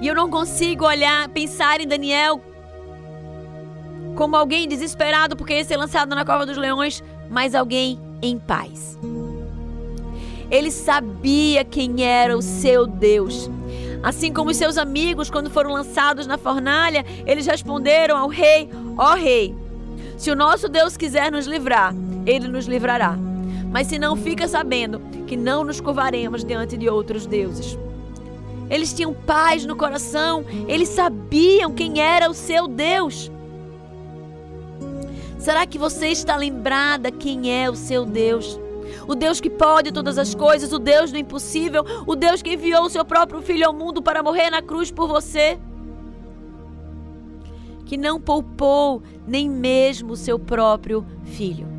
E 0.00 0.07
eu 0.07 0.14
não 0.14 0.30
consigo 0.30 0.87
olhar, 0.87 1.28
pensar 1.28 1.83
em 1.83 1.87
Daniel 1.87 2.40
como 4.16 4.35
alguém 4.35 4.66
desesperado 4.66 5.37
porque 5.37 5.54
ia 5.54 5.64
ser 5.64 5.76
lançado 5.76 6.14
na 6.14 6.25
cova 6.25 6.47
dos 6.47 6.57
leões, 6.57 7.04
mas 7.28 7.54
alguém 7.54 8.00
em 8.23 8.38
paz. 8.38 8.99
Ele 10.50 10.71
sabia 10.71 11.64
quem 11.64 12.02
era 12.02 12.37
o 12.37 12.40
seu 12.40 12.87
Deus. 12.87 13.50
Assim 14.02 14.33
como 14.33 14.50
os 14.50 14.57
seus 14.57 14.78
amigos, 14.78 15.28
quando 15.28 15.50
foram 15.50 15.73
lançados 15.73 16.26
na 16.26 16.38
fornalha, 16.38 17.04
eles 17.26 17.47
responderam 17.47 18.16
ao 18.16 18.28
rei: 18.28 18.71
Ó 18.97 19.12
oh, 19.12 19.14
rei, 19.14 19.54
se 20.16 20.30
o 20.30 20.37
nosso 20.37 20.68
Deus 20.68 20.97
quiser 20.97 21.30
nos 21.30 21.47
livrar, 21.47 21.95
ele 22.29 22.47
nos 22.47 22.67
livrará. 22.67 23.17
Mas 23.71 23.87
se 23.87 23.99
não, 23.99 24.15
fica 24.17 24.47
sabendo 24.47 25.01
que 25.27 25.37
não 25.37 25.65
nos 25.65 25.81
curvaremos 25.81 26.45
diante 26.45 26.77
de 26.77 26.89
outros 26.89 27.27
deuses. 27.27 27.79
Eles 28.71 28.93
tinham 28.93 29.15
paz 29.15 29.65
no 29.65 29.75
coração, 29.75 30.45
eles 30.67 30.91
sabiam 30.91 31.73
quem 31.73 32.01
era 32.01 32.29
o 32.29 32.35
seu 32.35 32.69
Deus. 32.69 33.31
Será 35.39 35.65
que 35.67 35.79
você 35.79 36.09
está 36.09 36.37
lembrada 36.37 37.11
quem 37.11 37.51
é 37.51 37.71
o 37.71 37.75
seu 37.75 38.05
Deus? 38.05 38.61
O 39.07 39.15
Deus 39.15 39.41
que 39.41 39.49
pode 39.49 39.93
todas 39.93 40.19
as 40.19 40.35
coisas, 40.35 40.73
o 40.73 40.79
Deus 40.79 41.11
do 41.11 41.19
impossível, 41.19 41.85
o 42.07 42.15
Deus 42.15 42.43
que 42.43 42.53
enviou 42.53 42.85
o 42.85 42.91
seu 42.91 43.05
próprio 43.05 43.41
filho 43.41 43.67
ao 43.67 43.73
mundo 43.73 44.03
para 44.03 44.23
morrer 44.23 44.51
na 44.51 44.61
cruz 44.61 44.91
por 44.91 45.09
você. 45.09 45.59
Que 47.87 47.97
não 47.97 48.21
poupou 48.21 49.03
nem 49.27 49.49
mesmo 49.49 50.13
o 50.13 50.17
seu 50.17 50.39
próprio 50.39 51.07
filho. 51.25 51.78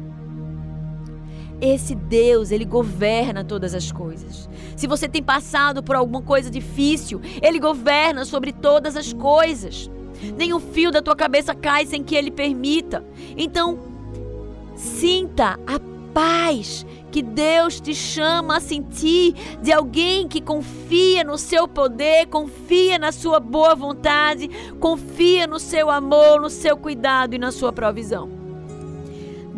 Esse 1.61 1.93
Deus, 1.93 2.51
ele 2.51 2.63
governa 2.63 3.43
todas 3.43 3.73
as 3.75 3.91
coisas. 3.91 4.49
Se 4.77 4.87
você 4.87 5.09
tem 5.09 5.21
passado 5.21 5.83
por 5.83 5.95
alguma 5.95 6.21
coisa 6.21 6.49
difícil, 6.49 7.19
ele 7.41 7.59
governa 7.59 8.23
sobre 8.23 8.53
todas 8.53 8.95
as 8.95 9.11
coisas. 9.11 9.89
Nenhum 10.37 10.59
fio 10.59 10.91
da 10.91 11.01
tua 11.01 11.15
cabeça 11.15 11.53
cai 11.53 11.85
sem 11.85 12.03
que 12.03 12.15
ele 12.15 12.31
permita. 12.31 13.03
Então, 13.35 13.77
sinta 14.75 15.59
a 15.67 15.79
paz 16.13 16.85
que 17.11 17.21
Deus 17.21 17.79
te 17.81 17.93
chama 17.93 18.57
a 18.57 18.59
sentir 18.61 19.33
de 19.61 19.71
alguém 19.71 20.27
que 20.27 20.39
confia 20.39 21.23
no 21.25 21.37
seu 21.37 21.67
poder, 21.67 22.27
confia 22.27 22.97
na 22.97 23.11
sua 23.11 23.39
boa 23.39 23.75
vontade, 23.75 24.49
confia 24.79 25.45
no 25.45 25.59
seu 25.59 25.89
amor, 25.89 26.39
no 26.39 26.49
seu 26.49 26.77
cuidado 26.77 27.33
e 27.33 27.39
na 27.39 27.51
sua 27.51 27.73
provisão. 27.73 28.38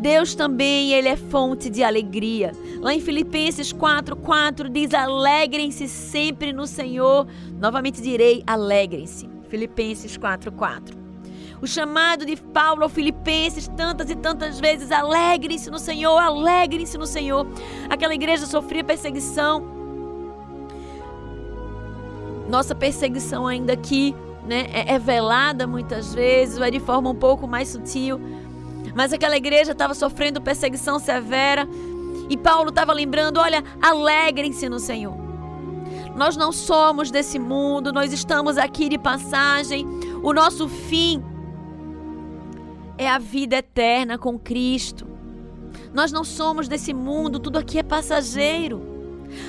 Deus 0.01 0.33
também, 0.33 0.93
ele 0.93 1.07
é 1.07 1.15
fonte 1.15 1.69
de 1.69 1.83
alegria. 1.83 2.53
Lá 2.79 2.91
em 2.91 2.99
Filipenses 2.99 3.71
4:4 3.71 4.67
diz: 4.67 4.95
"Alegrem-se 4.95 5.87
sempre 5.87 6.51
no 6.51 6.65
Senhor". 6.65 7.27
Novamente 7.59 8.01
direi: 8.01 8.43
alegrem-se. 8.47 9.29
Filipenses 9.47 10.17
4:4. 10.17 10.97
O 11.61 11.67
chamado 11.67 12.25
de 12.25 12.35
Paulo 12.35 12.81
ao 12.81 12.89
Filipenses 12.89 13.67
tantas 13.67 14.09
e 14.09 14.15
tantas 14.15 14.59
vezes, 14.59 14.91
alegrem-se 14.91 15.69
no 15.69 15.77
Senhor, 15.77 16.17
alegrem-se 16.17 16.97
no 16.97 17.05
Senhor. 17.05 17.45
Aquela 17.87 18.15
igreja 18.15 18.47
sofria 18.47 18.83
perseguição. 18.83 19.63
Nossa 22.49 22.73
perseguição 22.73 23.45
ainda 23.45 23.73
aqui 23.73 24.15
né, 24.45 24.65
é, 24.73 24.95
é 24.95 24.99
velada 24.99 25.67
muitas 25.67 26.13
vezes, 26.13 26.59
é 26.59 26.71
de 26.71 26.79
forma 26.79 27.09
um 27.09 27.15
pouco 27.15 27.47
mais 27.47 27.69
sutil. 27.69 28.19
Mas 28.95 29.13
aquela 29.13 29.37
igreja 29.37 29.71
estava 29.71 29.93
sofrendo 29.93 30.41
perseguição 30.41 30.99
severa. 30.99 31.67
E 32.29 32.37
Paulo 32.37 32.69
estava 32.69 32.93
lembrando: 32.93 33.39
olha, 33.39 33.63
alegrem-se 33.81 34.67
no 34.69 34.79
Senhor. 34.79 35.15
Nós 36.15 36.35
não 36.35 36.51
somos 36.51 37.09
desse 37.09 37.39
mundo, 37.39 37.93
nós 37.93 38.11
estamos 38.11 38.57
aqui 38.57 38.89
de 38.89 38.97
passagem. 38.97 39.85
O 40.21 40.33
nosso 40.33 40.67
fim 40.67 41.23
é 42.97 43.09
a 43.09 43.17
vida 43.17 43.57
eterna 43.57 44.17
com 44.17 44.37
Cristo. 44.37 45.07
Nós 45.93 46.11
não 46.11 46.23
somos 46.23 46.67
desse 46.67 46.93
mundo, 46.93 47.39
tudo 47.39 47.57
aqui 47.57 47.79
é 47.79 47.83
passageiro. 47.83 48.91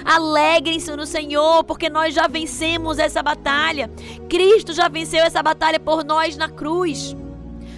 Alegrem-se 0.04 0.94
no 0.94 1.06
Senhor, 1.06 1.64
porque 1.64 1.90
nós 1.90 2.14
já 2.14 2.26
vencemos 2.26 2.98
essa 2.98 3.22
batalha. 3.22 3.90
Cristo 4.28 4.72
já 4.72 4.88
venceu 4.88 5.24
essa 5.24 5.42
batalha 5.42 5.80
por 5.80 6.04
nós 6.04 6.36
na 6.36 6.48
cruz. 6.48 7.16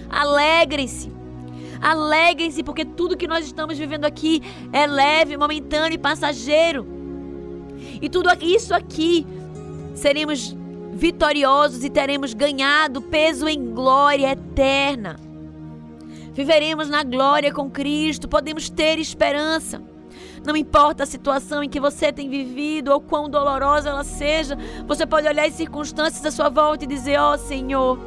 Alegrem-se. 0.09 1.14
Alegrem-se, 1.85 2.63
porque 2.63 2.83
tudo 2.83 3.15
que 3.15 3.27
nós 3.27 3.45
estamos 3.45 3.77
vivendo 3.77 4.05
aqui 4.05 4.41
é 4.73 4.87
leve, 4.87 5.37
momentâneo 5.37 5.93
e 5.93 5.99
passageiro. 5.99 6.87
E 8.01 8.09
tudo 8.09 8.27
isso 8.41 8.73
aqui 8.73 9.23
seremos 9.93 10.57
vitoriosos 10.93 11.83
e 11.83 11.89
teremos 11.91 12.33
ganhado 12.33 13.03
peso 13.03 13.47
em 13.47 13.71
glória 13.71 14.31
eterna. 14.31 15.15
Viveremos 16.33 16.89
na 16.89 17.03
glória 17.03 17.53
com 17.53 17.69
Cristo, 17.69 18.27
podemos 18.27 18.67
ter 18.67 18.97
esperança. 18.97 19.79
Não 20.43 20.57
importa 20.57 21.03
a 21.03 21.05
situação 21.05 21.63
em 21.63 21.69
que 21.69 21.79
você 21.79 22.11
tem 22.11 22.27
vivido 22.27 22.91
ou 22.91 22.99
quão 22.99 23.29
dolorosa 23.29 23.89
ela 23.91 24.03
seja, 24.03 24.57
você 24.87 25.05
pode 25.05 25.27
olhar 25.27 25.45
as 25.45 25.53
circunstâncias 25.53 26.25
à 26.25 26.31
sua 26.31 26.49
volta 26.49 26.83
e 26.83 26.87
dizer: 26.87 27.19
Ó 27.19 27.35
oh, 27.35 27.37
Senhor, 27.37 27.99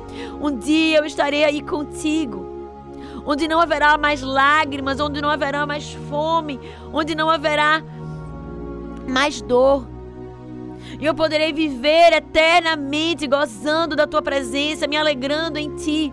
um 0.42 0.56
dia 0.58 0.98
eu 0.98 1.04
estarei 1.04 1.44
aí 1.44 1.62
contigo. 1.62 2.47
Onde 3.30 3.46
não 3.46 3.60
haverá 3.60 3.98
mais 3.98 4.22
lágrimas, 4.22 4.98
onde 5.00 5.20
não 5.20 5.28
haverá 5.28 5.66
mais 5.66 5.92
fome, 6.08 6.58
onde 6.90 7.14
não 7.14 7.28
haverá 7.28 7.82
mais 9.06 9.42
dor. 9.42 9.86
E 10.98 11.04
eu 11.04 11.14
poderei 11.14 11.52
viver 11.52 12.14
eternamente 12.14 13.26
gozando 13.26 13.94
da 13.94 14.06
tua 14.06 14.22
presença, 14.22 14.86
me 14.86 14.96
alegrando 14.96 15.58
em 15.58 15.76
ti. 15.76 16.10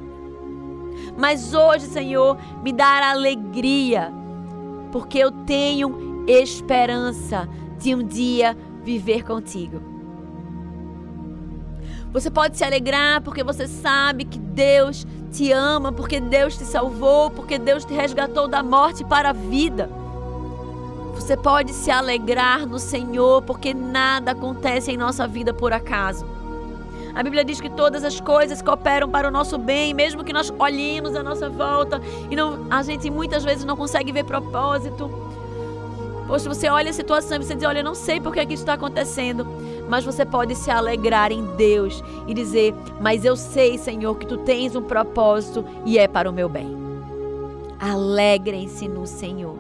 Mas 1.18 1.54
hoje, 1.54 1.86
Senhor, 1.86 2.38
me 2.62 2.74
dá 2.74 3.12
alegria, 3.12 4.12
porque 4.92 5.18
eu 5.18 5.32
tenho 5.32 6.26
esperança 6.28 7.48
de 7.80 7.96
um 7.96 8.04
dia 8.04 8.58
viver 8.84 9.24
contigo. 9.24 9.82
Você 12.12 12.30
pode 12.30 12.58
se 12.58 12.64
alegrar 12.66 13.22
porque 13.22 13.42
você 13.42 13.68
sabe 13.68 14.26
que 14.26 14.38
Deus 14.38 15.08
te 15.36 15.52
ama, 15.52 15.92
porque 15.92 16.20
Deus 16.20 16.58
te 16.58 16.64
salvou, 16.64 17.30
porque 17.30 17.60
Deus 17.60 17.84
te 17.84 17.94
resgatou 17.94 18.48
da 18.48 18.64
morte 18.64 19.04
para 19.04 19.30
a 19.30 19.34
vida. 19.34 19.90
Você 21.14 21.36
pode 21.36 21.74
se 21.74 21.92
alegrar 21.92 22.66
no 22.66 22.80
Senhor, 22.80 23.42
porque 23.42 23.74
nada 23.74 24.32
acontece 24.32 24.92
em 24.92 24.98
nossa 24.98 25.28
vida 25.28 25.54
por 25.54 25.74
acaso. 25.74 26.26
A 27.14 27.24
Bíblia 27.24 27.46
diz 27.46 27.62
que 27.62 27.70
todas 27.70 28.04
as 28.04 28.20
coisas 28.20 28.62
cooperam 28.62 29.10
para 29.10 29.28
o 29.28 29.32
nosso 29.32 29.58
bem, 29.58 29.94
mesmo 29.94 30.24
que 30.24 30.34
nós 30.34 30.54
olhemos 30.60 31.16
à 31.16 31.24
nossa 31.24 31.50
volta 31.50 32.02
e 32.30 32.36
não, 32.36 32.68
a 32.70 32.84
gente 32.84 33.10
muitas 33.10 33.44
vezes 33.44 33.64
não 33.64 33.78
consegue 33.78 34.12
ver 34.12 34.26
propósito. 34.26 35.10
Poxa, 36.28 36.50
você 36.50 36.68
olha 36.70 36.90
a 36.90 36.94
situação 36.94 37.38
e 37.38 37.44
você 37.44 37.56
diz: 37.56 37.68
Olha, 37.68 37.80
eu 37.80 37.84
não 37.84 37.96
sei 37.96 38.20
por 38.20 38.34
que, 38.34 38.40
é 38.40 38.46
que 38.46 38.54
isso 38.54 38.64
está 38.64 38.74
acontecendo. 38.74 39.46
Mas 39.88 40.04
você 40.04 40.26
pode 40.26 40.56
se 40.56 40.72
alegrar 40.72 41.32
em 41.32 41.46
Deus 41.56 42.04
e 42.28 42.34
dizer: 42.34 42.74
Mas 43.00 43.24
eu 43.24 43.36
sei, 43.36 43.78
Senhor, 43.78 44.18
que 44.18 44.26
tu 44.26 44.38
tens 44.38 44.76
um 44.76 44.82
propósito 44.82 45.64
e 45.86 45.98
é 46.00 46.08
para 46.08 46.30
o 46.30 46.34
meu 46.34 46.50
bem. 46.50 46.76
Alegrem-se 47.80 48.88
no 48.88 49.06
Senhor. 49.06 49.58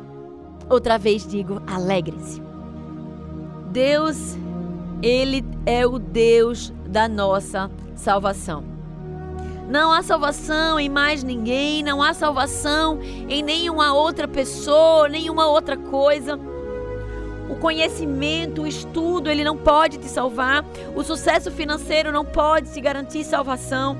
Outra 0.69 0.97
vez 0.97 1.27
digo: 1.27 1.61
alegrem-se. 1.67 2.41
Deus, 3.71 4.37
Ele 5.03 5.45
é 5.65 5.85
o 5.85 5.99
Deus 5.99 6.73
da 6.87 7.07
nossa 7.07 7.69
salvação. 7.93 8.63
Não 9.69 9.91
há 9.91 10.03
salvação 10.03 10.79
em 10.79 10.89
mais 10.89 11.23
ninguém, 11.23 11.81
não 11.81 12.01
há 12.01 12.13
salvação 12.13 12.99
em 13.01 13.41
nenhuma 13.41 13.93
outra 13.93 14.27
pessoa, 14.27 15.09
nenhuma 15.09 15.47
outra 15.47 15.75
coisa. 15.75 16.39
Conhecimento, 17.65 18.61
o 18.61 18.67
estudo, 18.67 19.27
ele 19.27 19.43
não 19.43 19.57
pode 19.57 19.97
te 19.97 20.07
salvar. 20.07 20.63
O 20.95 21.03
sucesso 21.03 21.49
financeiro 21.49 22.11
não 22.11 22.23
pode 22.23 22.71
te 22.71 22.79
garantir 22.79 23.23
salvação. 23.23 23.97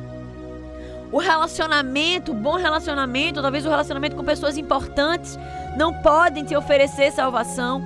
O 1.11 1.17
relacionamento, 1.17 2.31
o 2.31 2.35
bom 2.35 2.57
relacionamento, 2.57 3.41
talvez 3.41 3.65
o 3.65 3.69
relacionamento 3.69 4.15
com 4.15 4.23
pessoas 4.23 4.55
importantes, 4.55 5.35
não 5.75 5.91
podem 6.03 6.45
te 6.45 6.55
oferecer 6.55 7.11
salvação. 7.11 7.81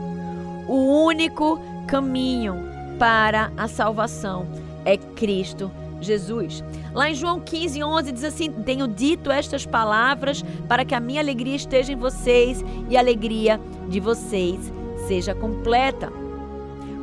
O 0.68 1.06
único 1.06 1.58
caminho 1.88 2.58
para 3.00 3.50
a 3.56 3.70
salvação 3.70 4.48
é 4.84 4.98
Cristo 4.98 5.72
Jesus. 6.02 6.62
Lá 6.94 7.10
em 7.10 7.16
João 7.16 7.40
15, 7.40 7.82
11 7.82 8.12
diz 8.12 8.26
assim: 8.26 8.52
Tenho 8.52 8.86
dito 8.86 9.32
estas 9.32 9.66
palavras 9.66 10.44
para 10.68 10.84
que 10.84 10.94
a 10.94 11.00
minha 11.00 11.22
alegria 11.22 11.56
esteja 11.56 11.94
em 11.94 11.96
vocês 11.96 12.66
e 12.90 12.98
a 12.98 13.00
alegria 13.00 13.62
de 13.88 14.02
vocês 14.02 14.78
seja 15.10 15.34
completa. 15.34 16.14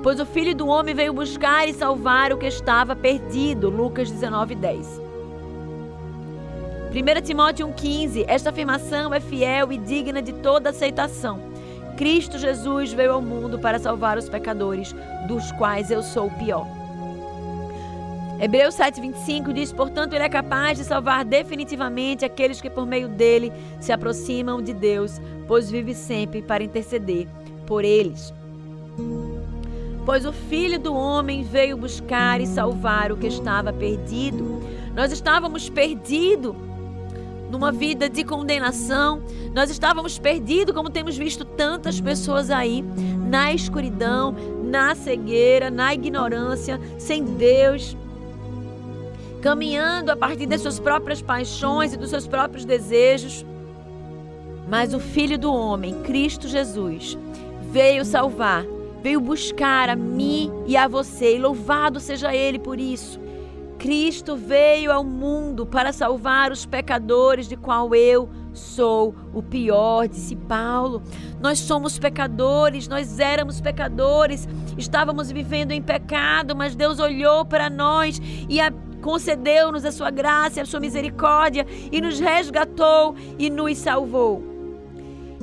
Pois 0.00 0.20
o 0.20 0.24
Filho 0.24 0.54
do 0.54 0.68
Homem 0.68 0.94
veio 0.94 1.12
buscar 1.12 1.68
e 1.68 1.74
salvar 1.74 2.32
o 2.32 2.38
que 2.38 2.46
estava 2.46 2.94
perdido. 2.94 3.68
Lucas 3.68 4.08
19, 4.08 4.54
10. 4.54 5.00
1 6.92 7.22
Timóteo 7.24 7.66
1,15 7.66 8.24
Esta 8.28 8.50
afirmação 8.50 9.12
é 9.12 9.18
fiel 9.18 9.72
e 9.72 9.78
digna 9.78 10.22
de 10.22 10.32
toda 10.34 10.70
aceitação. 10.70 11.40
Cristo 11.96 12.38
Jesus 12.38 12.92
veio 12.92 13.12
ao 13.12 13.20
mundo 13.20 13.58
para 13.58 13.80
salvar 13.80 14.16
os 14.16 14.28
pecadores, 14.28 14.94
dos 15.26 15.50
quais 15.52 15.90
eu 15.90 16.00
sou 16.00 16.28
o 16.28 16.38
pior. 16.38 16.64
Hebreus 18.40 18.76
7,25 18.76 19.52
diz: 19.52 19.72
Portanto, 19.72 20.12
Ele 20.12 20.22
é 20.22 20.28
capaz 20.28 20.78
de 20.78 20.84
salvar 20.84 21.24
definitivamente 21.24 22.24
aqueles 22.24 22.60
que 22.60 22.70
por 22.70 22.86
meio 22.86 23.08
dele 23.08 23.52
se 23.80 23.90
aproximam 23.90 24.62
de 24.62 24.72
Deus, 24.72 25.20
pois 25.48 25.68
vive 25.68 25.92
sempre 25.92 26.40
para 26.40 26.62
interceder 26.62 27.26
por 27.66 27.84
eles. 27.84 28.32
Pois 30.04 30.24
o 30.24 30.32
Filho 30.32 30.78
do 30.78 30.94
Homem 30.94 31.42
veio 31.42 31.76
buscar 31.76 32.40
e 32.40 32.46
salvar 32.46 33.10
o 33.10 33.16
que 33.16 33.26
estava 33.26 33.72
perdido. 33.72 34.62
Nós 34.94 35.10
estávamos 35.10 35.68
perdidos 35.68 36.54
numa 37.50 37.70
vida 37.70 38.08
de 38.08 38.24
condenação, 38.24 39.22
nós 39.54 39.70
estávamos 39.70 40.18
perdidos, 40.18 40.74
como 40.74 40.90
temos 40.90 41.16
visto 41.16 41.44
tantas 41.44 42.00
pessoas 42.00 42.50
aí, 42.50 42.82
na 43.28 43.52
escuridão, 43.52 44.34
na 44.64 44.94
cegueira, 44.94 45.70
na 45.70 45.94
ignorância, 45.94 46.80
sem 46.98 47.24
Deus, 47.24 47.96
caminhando 49.40 50.10
a 50.10 50.16
partir 50.16 50.46
das 50.46 50.60
suas 50.60 50.78
próprias 50.78 51.22
paixões 51.22 51.92
e 51.92 51.96
dos 51.96 52.10
seus 52.10 52.26
próprios 52.26 52.64
desejos. 52.64 53.44
Mas 54.68 54.92
o 54.92 54.98
Filho 54.98 55.38
do 55.38 55.52
Homem, 55.52 56.02
Cristo 56.02 56.48
Jesus, 56.48 57.16
veio 57.70 58.04
salvar, 58.04 58.64
veio 59.02 59.20
buscar 59.20 59.88
a 59.88 59.96
mim 59.96 60.50
e 60.66 60.76
a 60.76 60.88
você, 60.88 61.36
e 61.36 61.38
louvado 61.38 62.00
seja 62.00 62.34
Ele 62.34 62.58
por 62.58 62.80
isso. 62.80 63.20
Cristo 63.78 64.36
veio 64.36 64.90
ao 64.90 65.04
mundo 65.04 65.66
para 65.66 65.92
salvar 65.92 66.50
os 66.50 66.64
pecadores, 66.64 67.48
de 67.48 67.56
qual 67.56 67.94
eu 67.94 68.28
sou 68.52 69.14
o 69.34 69.42
pior, 69.42 70.08
disse 70.08 70.34
Paulo. 70.34 71.02
Nós 71.40 71.58
somos 71.58 71.98
pecadores, 71.98 72.88
nós 72.88 73.20
éramos 73.20 73.60
pecadores, 73.60 74.48
estávamos 74.78 75.30
vivendo 75.30 75.72
em 75.72 75.82
pecado, 75.82 76.56
mas 76.56 76.74
Deus 76.74 76.98
olhou 76.98 77.44
para 77.44 77.68
nós 77.68 78.20
e 78.48 78.58
concedeu-nos 79.02 79.84
a 79.84 79.92
sua 79.92 80.10
graça, 80.10 80.62
a 80.62 80.66
sua 80.66 80.80
misericórdia 80.80 81.66
e 81.92 82.00
nos 82.00 82.18
resgatou 82.18 83.14
e 83.38 83.50
nos 83.50 83.76
salvou. 83.76 84.55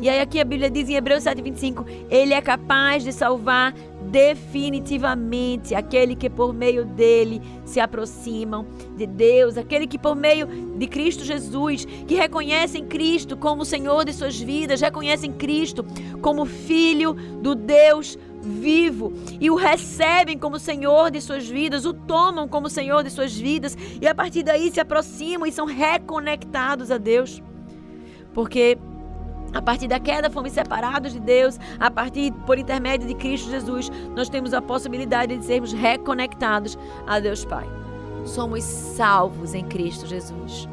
E 0.01 0.09
aí 0.09 0.19
aqui 0.19 0.39
a 0.39 0.43
Bíblia 0.43 0.69
diz 0.69 0.89
em 0.89 0.95
Hebreus 0.95 1.23
7:25, 1.23 1.85
ele 2.09 2.33
é 2.33 2.41
capaz 2.41 3.03
de 3.03 3.13
salvar 3.13 3.73
definitivamente 4.01 5.73
aquele 5.73 6.15
que 6.15 6.29
por 6.29 6.53
meio 6.53 6.85
dele 6.85 7.41
se 7.65 7.79
aproximam 7.79 8.65
de 8.95 9.07
Deus, 9.07 9.57
aquele 9.57 9.87
que 9.87 9.97
por 9.97 10.15
meio 10.15 10.47
de 10.77 10.87
Cristo 10.87 11.23
Jesus, 11.23 11.85
que 11.85 12.15
reconhecem 12.15 12.85
Cristo 12.85 13.35
como 13.35 13.65
Senhor 13.65 14.05
de 14.05 14.13
suas 14.13 14.39
vidas, 14.39 14.81
reconhecem 14.81 15.31
Cristo 15.31 15.85
como 16.21 16.45
filho 16.45 17.13
do 17.13 17.55
Deus 17.55 18.17
vivo 18.43 19.13
e 19.39 19.49
o 19.49 19.55
recebem 19.55 20.37
como 20.37 20.59
Senhor 20.59 21.09
de 21.09 21.21
suas 21.21 21.47
vidas, 21.47 21.85
o 21.85 21.93
tomam 21.93 22.47
como 22.47 22.69
Senhor 22.69 23.03
de 23.03 23.09
suas 23.09 23.33
vidas 23.35 23.77
e 24.01 24.07
a 24.07 24.13
partir 24.13 24.43
daí 24.43 24.69
se 24.69 24.79
aproximam 24.79 25.47
e 25.47 25.51
são 25.51 25.65
reconectados 25.65 26.91
a 26.91 26.97
Deus. 26.97 27.41
Porque 28.33 28.77
a 29.53 29.61
partir 29.61 29.87
da 29.87 29.99
queda 29.99 30.29
fomos 30.29 30.51
separados 30.51 31.13
de 31.13 31.19
Deus, 31.19 31.59
a 31.79 31.91
partir 31.91 32.31
por 32.45 32.57
intermédio 32.57 33.07
de 33.07 33.13
Cristo 33.13 33.49
Jesus, 33.49 33.91
nós 34.15 34.27
temos 34.27 34.53
a 34.53 34.61
possibilidade 34.61 35.37
de 35.37 35.45
sermos 35.45 35.71
reconectados 35.71 36.77
a 37.05 37.19
Deus 37.19 37.45
Pai. 37.45 37.67
somos 38.25 38.63
salvos 38.63 39.53
em 39.53 39.65
Cristo 39.65 40.07
Jesus. 40.07 40.67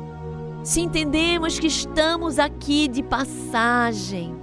Se 0.62 0.80
entendemos 0.80 1.58
que 1.58 1.66
estamos 1.66 2.38
aqui 2.38 2.86
de 2.86 3.02
passagem, 3.02 4.36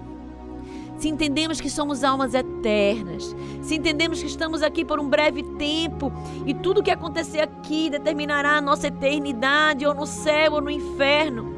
se 0.97 1.07
entendemos 1.07 1.61
que 1.61 1.69
somos 1.69 2.03
almas 2.03 2.33
eternas, 2.33 3.35
se 3.61 3.75
entendemos 3.75 4.19
que 4.19 4.27
estamos 4.27 4.63
aqui 4.63 4.83
por 4.83 4.99
um 4.99 5.07
breve 5.07 5.43
tempo 5.57 6.11
e 6.45 6.53
tudo 6.53 6.81
que 6.81 6.89
acontecer 6.89 7.39
aqui 7.39 7.89
determinará 7.89 8.57
a 8.57 8.61
nossa 8.61 8.87
eternidade, 8.87 9.85
ou 9.85 9.93
no 9.93 10.07
céu 10.07 10.53
ou 10.53 10.61
no 10.61 10.71
inferno. 10.71 11.56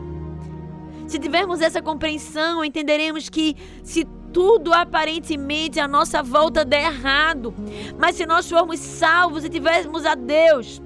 Se 1.10 1.18
tivermos 1.18 1.60
essa 1.60 1.82
compreensão, 1.82 2.64
entenderemos 2.64 3.30
que 3.30 3.56
se 3.82 4.06
tudo 4.32 4.72
aparentemente 4.72 5.80
à 5.80 5.88
nossa 5.88 6.22
volta 6.22 6.64
der 6.64 6.84
errado, 6.84 7.52
mas 7.98 8.16
se 8.16 8.28
nós 8.28 8.48
formos 8.48 8.80
salvos 8.80 9.44
e 9.44 9.50
tivermos 9.50 10.06
a 10.06 10.14
Deus, 10.14 10.80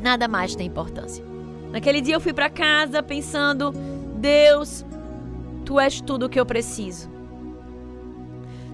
nada 0.00 0.26
mais 0.26 0.56
tem 0.56 0.66
importância. 0.66 1.22
Naquele 1.70 2.00
dia 2.00 2.14
eu 2.14 2.20
fui 2.20 2.32
para 2.32 2.48
casa 2.48 3.02
pensando: 3.02 3.72
Deus, 4.16 4.86
tu 5.66 5.78
és 5.78 6.00
tudo 6.00 6.24
o 6.24 6.28
que 6.30 6.40
eu 6.40 6.46
preciso. 6.46 7.10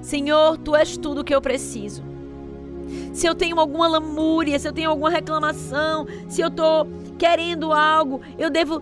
Senhor, 0.01 0.59
tu 0.59 0.77
és 0.77 0.97
tudo 0.97 1.23
o 1.23 1.25
que 1.25 1.35
eu 1.35 1.41
preciso. 1.43 2.05
Se 3.13 3.27
eu 3.27 3.35
tenho 3.35 3.59
alguma 3.59 3.89
lamúria, 3.89 4.61
se 4.61 4.69
eu 4.69 4.73
tenho 4.73 4.91
alguma 4.91 5.11
reclamação, 5.11 6.07
se 6.29 6.41
eu 6.41 6.47
estou 6.47 6.87
querendo 7.19 7.73
algo, 7.73 8.21
eu 8.39 8.49
devo 8.49 8.81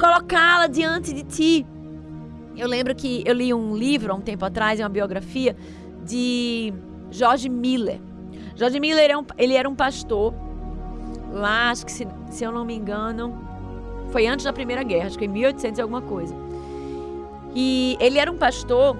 colocá-la 0.00 0.66
diante 0.66 1.12
de 1.12 1.22
ti. 1.22 1.66
Eu 2.56 2.66
lembro 2.66 2.94
que 2.94 3.22
eu 3.26 3.34
li 3.34 3.52
um 3.52 3.76
livro 3.76 4.12
há 4.12 4.16
um 4.16 4.20
tempo 4.20 4.44
atrás, 4.44 4.80
uma 4.80 4.88
biografia 4.88 5.54
de 6.04 6.72
George 7.10 7.48
Miller. 7.50 8.00
George 8.56 8.80
Miller 8.80 9.04
era 9.04 9.18
um, 9.18 9.24
ele 9.36 9.54
era 9.54 9.68
um 9.68 9.74
pastor 9.74 10.34
lá, 11.30 11.70
acho 11.70 11.84
que 11.84 11.92
se, 11.92 12.08
se 12.30 12.42
eu 12.42 12.50
não 12.50 12.64
me 12.64 12.74
engano, 12.74 13.38
foi 14.10 14.26
antes 14.26 14.44
da 14.44 14.52
Primeira 14.52 14.82
Guerra, 14.82 15.06
acho 15.06 15.18
que 15.18 15.26
em 15.26 15.28
1800 15.28 15.78
e 15.78 15.82
alguma 15.82 16.02
coisa. 16.02 16.34
E 17.54 17.96
ele 18.00 18.18
era 18.18 18.30
um 18.30 18.36
pastor 18.36 18.96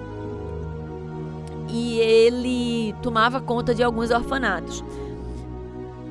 e 1.69 1.99
ele 1.99 2.93
tomava 3.01 3.41
conta 3.41 3.73
de 3.73 3.81
alguns 3.81 4.11
orfanatos. 4.11 4.83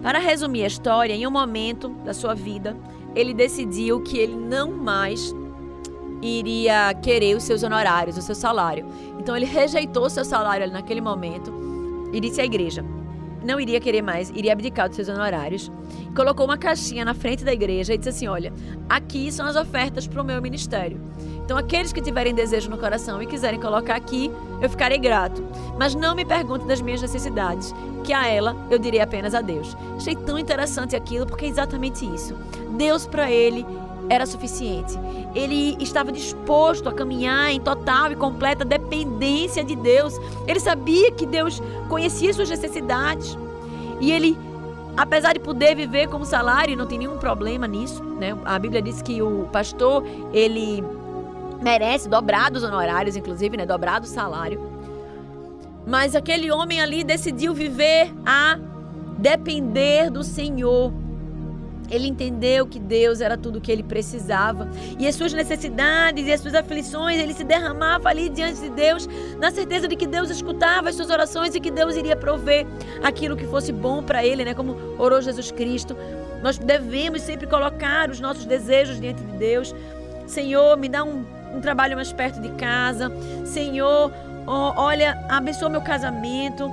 Para 0.02 0.18
resumir 0.18 0.64
a 0.64 0.66
história, 0.66 1.12
em 1.12 1.26
um 1.26 1.30
momento 1.30 1.90
da 2.04 2.14
sua 2.14 2.34
vida, 2.34 2.76
ele 3.14 3.34
decidiu 3.34 4.00
que 4.00 4.18
ele 4.18 4.36
não 4.36 4.72
mais 4.72 5.34
iria 6.22 6.92
querer 6.94 7.36
os 7.36 7.44
seus 7.44 7.62
honorários, 7.62 8.16
o 8.16 8.22
seu 8.22 8.34
salário. 8.34 8.86
Então 9.18 9.36
ele 9.36 9.46
rejeitou 9.46 10.08
seu 10.10 10.24
salário 10.24 10.64
ali 10.64 10.72
naquele 10.72 11.00
momento 11.00 11.52
e 12.12 12.20
disse 12.20 12.40
à 12.40 12.44
igreja: 12.44 12.84
não 13.42 13.58
iria 13.58 13.80
querer 13.80 14.02
mais, 14.02 14.30
iria 14.30 14.52
abdicar 14.52 14.88
dos 14.88 14.96
seus 14.96 15.08
honorários. 15.08 15.70
Colocou 16.14 16.44
uma 16.44 16.58
caixinha 16.58 17.04
na 17.04 17.14
frente 17.14 17.44
da 17.44 17.52
igreja 17.52 17.94
e 17.94 17.98
disse 17.98 18.10
assim: 18.10 18.28
Olha, 18.28 18.52
aqui 18.88 19.32
são 19.32 19.46
as 19.46 19.56
ofertas 19.56 20.06
para 20.06 20.20
o 20.20 20.24
meu 20.24 20.40
ministério. 20.42 21.00
Então, 21.50 21.58
aqueles 21.58 21.92
que 21.92 22.00
tiverem 22.00 22.32
desejo 22.32 22.70
no 22.70 22.78
coração 22.78 23.20
e 23.20 23.26
quiserem 23.26 23.58
colocar 23.58 23.96
aqui, 23.96 24.30
eu 24.62 24.70
ficarei 24.70 24.98
grato. 24.98 25.44
Mas 25.76 25.96
não 25.96 26.14
me 26.14 26.24
pergunte 26.24 26.64
das 26.64 26.80
minhas 26.80 27.02
necessidades, 27.02 27.74
que 28.04 28.12
a 28.12 28.24
ela 28.28 28.56
eu 28.70 28.78
direi 28.78 29.00
apenas 29.00 29.34
a 29.34 29.40
Deus. 29.40 29.76
Achei 29.96 30.14
tão 30.14 30.38
interessante 30.38 30.94
aquilo, 30.94 31.26
porque 31.26 31.46
é 31.46 31.48
exatamente 31.48 32.06
isso. 32.06 32.36
Deus 32.78 33.04
para 33.04 33.32
ele 33.32 33.66
era 34.08 34.26
suficiente. 34.26 34.96
Ele 35.34 35.76
estava 35.80 36.12
disposto 36.12 36.88
a 36.88 36.92
caminhar 36.92 37.50
em 37.50 37.58
total 37.58 38.12
e 38.12 38.14
completa 38.14 38.64
dependência 38.64 39.64
de 39.64 39.74
Deus. 39.74 40.14
Ele 40.46 40.60
sabia 40.60 41.10
que 41.10 41.26
Deus 41.26 41.60
conhecia 41.88 42.32
suas 42.32 42.48
necessidades. 42.48 43.36
E 44.00 44.12
ele, 44.12 44.38
apesar 44.96 45.32
de 45.32 45.40
poder 45.40 45.74
viver 45.74 46.06
como 46.06 46.24
salário, 46.24 46.76
não 46.76 46.86
tem 46.86 47.00
nenhum 47.00 47.18
problema 47.18 47.66
nisso, 47.66 48.04
né? 48.04 48.38
A 48.44 48.56
Bíblia 48.56 48.80
diz 48.80 49.02
que 49.02 49.20
o 49.20 49.48
pastor, 49.50 50.04
ele 50.32 50.99
merece 51.60 52.08
dobrados 52.08 52.62
honorários, 52.62 53.16
inclusive, 53.16 53.56
né? 53.56 53.66
Dobrado 53.66 54.06
salário. 54.06 54.60
Mas 55.86 56.14
aquele 56.14 56.50
homem 56.50 56.80
ali 56.80 57.02
decidiu 57.02 57.54
viver 57.54 58.12
a 58.24 58.58
depender 59.18 60.10
do 60.10 60.22
Senhor. 60.22 60.92
Ele 61.90 62.06
entendeu 62.06 62.66
que 62.66 62.78
Deus 62.78 63.20
era 63.20 63.36
tudo 63.36 63.58
o 63.58 63.60
que 63.60 63.72
ele 63.72 63.82
precisava. 63.82 64.70
E 64.98 65.08
as 65.08 65.16
suas 65.16 65.32
necessidades 65.32 66.26
e 66.26 66.32
as 66.32 66.40
suas 66.40 66.54
aflições, 66.54 67.18
ele 67.18 67.34
se 67.34 67.42
derramava 67.42 68.08
ali 68.08 68.28
diante 68.28 68.60
de 68.60 68.70
Deus, 68.70 69.08
na 69.38 69.50
certeza 69.50 69.88
de 69.88 69.96
que 69.96 70.06
Deus 70.06 70.30
escutava 70.30 70.88
as 70.88 70.94
suas 70.94 71.10
orações 71.10 71.54
e 71.54 71.60
que 71.60 71.70
Deus 71.70 71.96
iria 71.96 72.14
prover 72.14 72.64
aquilo 73.02 73.36
que 73.36 73.46
fosse 73.46 73.72
bom 73.72 74.02
para 74.02 74.24
ele, 74.24 74.44
né? 74.44 74.54
Como 74.54 74.76
orou 74.98 75.20
Jesus 75.20 75.50
Cristo. 75.50 75.96
Nós 76.42 76.58
devemos 76.58 77.22
sempre 77.22 77.46
colocar 77.48 78.08
os 78.08 78.20
nossos 78.20 78.46
desejos 78.46 79.00
diante 79.00 79.22
de 79.22 79.36
Deus. 79.36 79.74
Senhor, 80.26 80.76
me 80.78 80.88
dá 80.88 81.02
um 81.02 81.24
um 81.54 81.60
trabalho 81.60 81.96
mais 81.96 82.12
perto 82.12 82.40
de 82.40 82.50
casa. 82.50 83.10
Senhor, 83.44 84.12
oh, 84.46 84.72
olha, 84.76 85.18
abençoa 85.28 85.68
meu 85.68 85.80
casamento. 85.80 86.70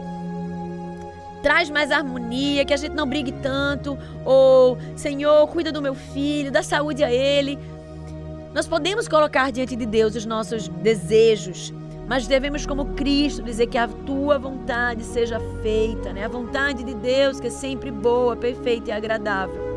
Traz 1.41 1.69
mais 1.69 1.91
harmonia, 1.91 2.65
que 2.65 2.73
a 2.73 2.77
gente 2.77 2.93
não 2.93 3.07
brigue 3.07 3.31
tanto. 3.31 3.97
Ou, 4.25 4.77
Senhor, 4.95 5.47
cuida 5.47 5.71
do 5.71 5.81
meu 5.81 5.95
filho, 5.95 6.51
dá 6.51 6.63
saúde 6.63 7.03
a 7.03 7.11
ele. 7.11 7.57
Nós 8.53 8.67
podemos 8.67 9.07
colocar 9.07 9.51
diante 9.51 9.75
de 9.75 9.85
Deus 9.85 10.15
os 10.15 10.25
nossos 10.25 10.67
desejos, 10.67 11.73
mas 12.07 12.25
devemos, 12.25 12.65
como 12.65 12.85
Cristo, 12.95 13.43
dizer 13.43 13.67
que 13.67 13.77
a 13.77 13.87
tua 13.87 14.39
vontade 14.39 15.03
seja 15.03 15.39
feita, 15.61 16.11
né? 16.11 16.25
A 16.25 16.29
vontade 16.29 16.83
de 16.83 16.95
Deus, 16.95 17.39
que 17.39 17.47
é 17.47 17.51
sempre 17.51 17.91
boa, 17.91 18.35
perfeita 18.35 18.89
e 18.89 18.91
agradável. 18.93 19.67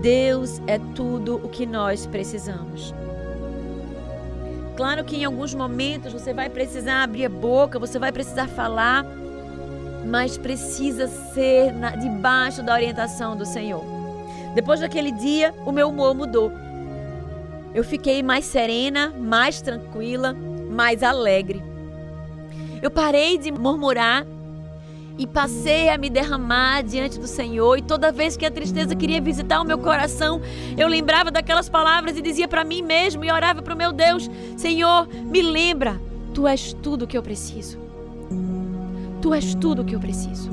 Deus 0.00 0.60
é 0.66 0.78
tudo 0.94 1.36
o 1.42 1.48
que 1.48 1.66
nós 1.66 2.06
precisamos. 2.06 2.94
Claro 4.76 5.04
que 5.04 5.16
em 5.16 5.24
alguns 5.24 5.54
momentos 5.54 6.12
você 6.12 6.34
vai 6.34 6.50
precisar 6.50 7.02
abrir 7.02 7.24
a 7.24 7.30
boca, 7.30 7.78
você 7.78 7.98
vai 7.98 8.12
precisar 8.12 8.46
falar, 8.46 9.06
mas 10.04 10.36
precisa 10.36 11.06
ser 11.06 11.72
na, 11.72 11.96
debaixo 11.96 12.62
da 12.62 12.74
orientação 12.74 13.34
do 13.34 13.46
Senhor. 13.46 13.82
Depois 14.54 14.80
daquele 14.80 15.10
dia, 15.10 15.54
o 15.64 15.72
meu 15.72 15.88
humor 15.88 16.14
mudou. 16.14 16.52
Eu 17.74 17.84
fiquei 17.84 18.22
mais 18.22 18.44
serena, 18.44 19.12
mais 19.18 19.60
tranquila, 19.62 20.34
mais 20.70 21.02
alegre. 21.02 21.62
Eu 22.82 22.90
parei 22.90 23.38
de 23.38 23.50
murmurar 23.50 24.26
e 25.18 25.26
passei 25.26 25.88
a 25.88 25.96
me 25.96 26.10
derramar 26.10 26.82
diante 26.82 27.18
do 27.18 27.26
Senhor. 27.26 27.78
E 27.78 27.82
toda 27.82 28.12
vez 28.12 28.36
que 28.36 28.44
a 28.44 28.50
tristeza 28.50 28.94
queria 28.94 29.20
visitar 29.20 29.60
o 29.60 29.64
meu 29.64 29.78
coração, 29.78 30.40
eu 30.76 30.88
lembrava 30.88 31.30
daquelas 31.30 31.68
palavras 31.68 32.16
e 32.16 32.22
dizia 32.22 32.46
para 32.48 32.64
mim 32.64 32.82
mesmo 32.82 33.24
e 33.24 33.30
orava 33.30 33.62
para 33.62 33.74
o 33.74 33.76
meu 33.76 33.92
Deus: 33.92 34.30
Senhor, 34.56 35.08
me 35.08 35.42
lembra, 35.42 36.00
tu 36.34 36.46
és 36.46 36.72
tudo 36.72 37.06
que 37.06 37.16
eu 37.16 37.22
preciso. 37.22 37.78
Tu 39.22 39.32
és 39.32 39.54
tudo 39.54 39.84
que 39.84 39.94
eu 39.94 40.00
preciso. 40.00 40.50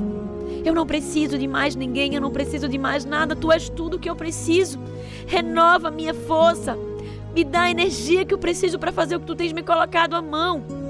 Eu 0.64 0.74
não 0.74 0.86
preciso 0.86 1.36
de 1.36 1.46
mais 1.46 1.76
ninguém, 1.76 2.14
eu 2.14 2.20
não 2.20 2.30
preciso 2.30 2.68
de 2.68 2.78
mais 2.78 3.04
nada. 3.04 3.36
Tu 3.36 3.52
és 3.52 3.68
tudo 3.68 3.98
que 3.98 4.08
eu 4.08 4.16
preciso. 4.16 4.80
Renova 5.26 5.90
minha 5.90 6.14
força. 6.14 6.76
Me 7.34 7.44
dá 7.44 7.62
a 7.62 7.70
energia 7.70 8.24
que 8.24 8.32
eu 8.32 8.38
preciso 8.38 8.78
para 8.78 8.90
fazer 8.90 9.16
o 9.16 9.20
que 9.20 9.26
tu 9.26 9.34
tens 9.34 9.52
me 9.52 9.62
colocado 9.62 10.14
à 10.14 10.22
mão. 10.22 10.83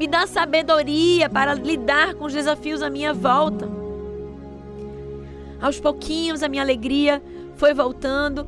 Me 0.00 0.06
dá 0.06 0.26
sabedoria 0.26 1.28
para 1.28 1.52
lidar 1.52 2.14
com 2.14 2.24
os 2.24 2.32
desafios 2.32 2.80
à 2.80 2.88
minha 2.88 3.12
volta. 3.12 3.68
Aos 5.60 5.78
pouquinhos 5.78 6.42
a 6.42 6.48
minha 6.48 6.62
alegria 6.62 7.22
foi 7.56 7.74
voltando. 7.74 8.46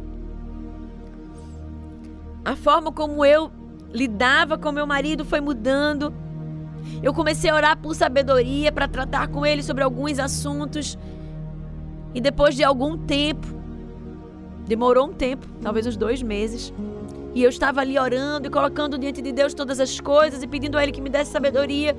A 2.42 2.56
forma 2.56 2.90
como 2.90 3.22
eu 3.22 3.52
lidava 3.92 4.56
com 4.56 4.72
meu 4.72 4.86
marido 4.86 5.26
foi 5.26 5.42
mudando. 5.42 6.14
Eu 7.02 7.12
comecei 7.12 7.50
a 7.50 7.54
orar 7.54 7.76
por 7.76 7.94
sabedoria 7.94 8.72
para 8.72 8.88
tratar 8.88 9.28
com 9.28 9.44
ele 9.44 9.62
sobre 9.62 9.84
alguns 9.84 10.18
assuntos. 10.18 10.96
E 12.14 12.20
depois 12.22 12.56
de 12.56 12.64
algum 12.64 12.96
tempo, 12.96 13.46
demorou 14.66 15.06
um 15.06 15.12
tempo, 15.12 15.46
talvez 15.60 15.86
uns 15.86 15.98
dois 15.98 16.22
meses, 16.22 16.72
e 17.34 17.42
eu 17.42 17.48
estava 17.48 17.80
ali 17.80 17.98
orando 17.98 18.46
e 18.46 18.50
colocando 18.50 18.98
diante 18.98 19.22
de 19.22 19.32
Deus 19.32 19.54
todas 19.54 19.80
as 19.80 20.00
coisas 20.00 20.42
e 20.42 20.46
pedindo 20.46 20.76
a 20.76 20.82
Ele 20.82 20.92
que 20.92 21.00
me 21.00 21.08
desse 21.08 21.30
sabedoria. 21.30 21.96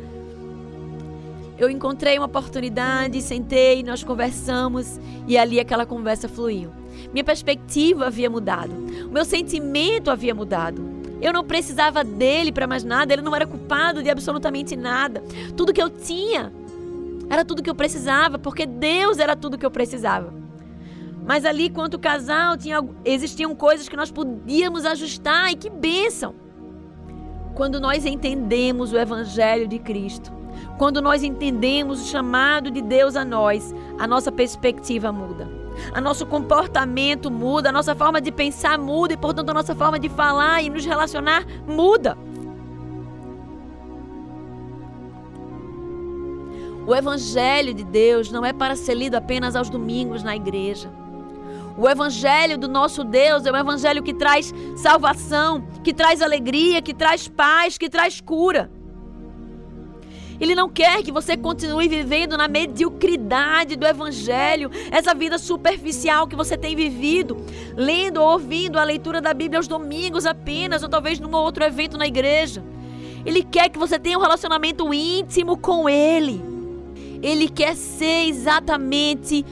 Eu 1.58 1.70
encontrei 1.70 2.18
uma 2.18 2.26
oportunidade, 2.26 3.22
sentei, 3.22 3.84
nós 3.84 4.04
conversamos 4.04 5.00
e 5.28 5.38
ali 5.38 5.60
aquela 5.60 5.86
conversa 5.86 6.28
fluiu. 6.28 6.72
Minha 7.12 7.24
perspectiva 7.24 8.08
havia 8.08 8.30
mudado, 8.30 8.74
o 9.08 9.12
meu 9.12 9.26
sentimento 9.26 10.10
havia 10.10 10.34
mudado. 10.34 10.94
Eu 11.22 11.32
não 11.32 11.44
precisava 11.44 12.04
dele 12.04 12.52
para 12.52 12.68
mais 12.68 12.84
nada, 12.84 13.14
ele 13.14 13.22
não 13.22 13.36
era 13.36 13.48
culpado 13.48 14.04
de 14.04 14.10
absolutamente 14.10 14.76
nada. 14.76 15.24
Tudo 15.56 15.72
que 15.72 15.82
eu 15.82 15.90
tinha 15.90 16.52
era 17.30 17.46
tudo 17.46 17.64
que 17.64 17.70
eu 17.70 17.76
precisava, 17.76 18.38
porque 18.38 18.66
Deus 18.66 19.18
era 19.18 19.36
tudo 19.36 19.58
que 19.58 19.66
eu 19.66 19.72
precisava. 19.72 20.43
Mas 21.26 21.46
ali, 21.46 21.70
quanto 21.70 21.98
casal, 21.98 22.58
tinha, 22.58 22.84
existiam 23.06 23.56
coisas 23.56 23.88
que 23.88 23.96
nós 23.96 24.12
podíamos 24.12 24.86
ajustar 24.86 25.52
e 25.52 25.56
que 25.56 25.70
bênção! 25.70 26.36
Quando 27.56 27.80
nós 27.80 28.06
entendemos 28.06 28.92
o 28.92 28.98
Evangelho 28.98 29.68
de 29.68 29.80
Cristo, 29.80 30.32
Quando 30.78 31.02
nós 31.02 31.24
entendemos 31.24 32.02
o 32.02 32.06
chamado 32.06 32.72
de 32.72 32.82
Deus 32.82 33.16
a 33.16 33.24
nós, 33.24 33.74
a 33.98 34.08
nossa 34.08 34.32
perspectiva 34.32 35.12
muda. 35.12 35.48
A 35.94 36.02
nosso 36.02 36.26
comportamento 36.26 37.32
muda, 37.32 37.70
a 37.70 37.72
nossa 37.72 37.96
forma 37.96 38.22
de 38.22 38.32
pensar 38.32 38.78
muda 38.78 39.14
e, 39.14 39.18
portanto, 39.18 39.50
a 39.50 39.54
nossa 39.54 39.74
forma 39.76 40.00
de 40.00 40.10
falar 40.10 40.62
e 40.62 40.70
nos 40.70 40.86
relacionar 40.86 41.46
muda. 41.68 42.18
O 46.86 46.94
Evangelho 46.94 47.74
de 47.74 47.84
Deus 47.84 48.30
não 48.30 48.46
é 48.46 48.52
para 48.52 48.76
ser 48.76 48.94
lido 48.94 49.16
apenas 49.16 49.56
aos 49.56 49.70
domingos 49.70 50.22
na 50.22 50.36
igreja. 50.36 50.92
O 51.78 51.90
Evangelho 51.90 52.58
do 52.58 52.68
nosso 52.68 53.04
Deus 53.04 53.46
é 53.46 53.52
um 53.52 53.56
Evangelho 53.56 54.04
que 54.04 54.14
traz 54.14 54.54
salvação, 54.76 55.68
que 55.84 55.94
traz 55.94 56.22
alegria, 56.22 56.82
que 56.82 56.94
traz 56.94 57.28
paz, 57.28 57.78
que 57.78 57.90
traz 57.90 58.22
cura. 58.22 58.70
Ele 60.40 60.56
não 60.56 60.70
quer 60.70 61.02
que 61.04 61.12
você 61.12 61.38
continue 61.38 61.88
vivendo 61.88 62.38
na 62.38 62.48
mediocridade 62.48 63.76
do 63.76 63.86
Evangelho, 63.86 64.70
essa 64.92 65.14
vida 65.14 65.38
superficial 65.38 66.28
que 66.28 66.36
você 66.36 66.58
tem 66.58 66.76
vivido, 66.76 67.38
lendo 67.76 68.22
ou 68.22 68.34
ouvindo 68.34 68.78
a 68.78 68.84
leitura 68.84 69.22
da 69.22 69.34
Bíblia 69.34 69.60
aos 69.60 69.68
domingos 69.68 70.26
apenas, 70.26 70.84
ou 70.84 70.90
talvez 70.90 71.20
num 71.20 71.34
outro 71.34 71.64
evento 71.64 71.98
na 71.98 72.06
igreja. 72.06 72.64
Ele 73.26 73.42
quer 73.42 73.70
que 73.70 73.80
você 73.80 73.98
tenha 73.98 74.18
um 74.18 74.22
relacionamento 74.22 74.94
íntimo 74.94 75.58
com 75.58 75.88
Ele. 75.88 76.42
Ele 77.22 77.48
quer 77.48 77.76
ser 77.76 78.28
exatamente 78.28 79.46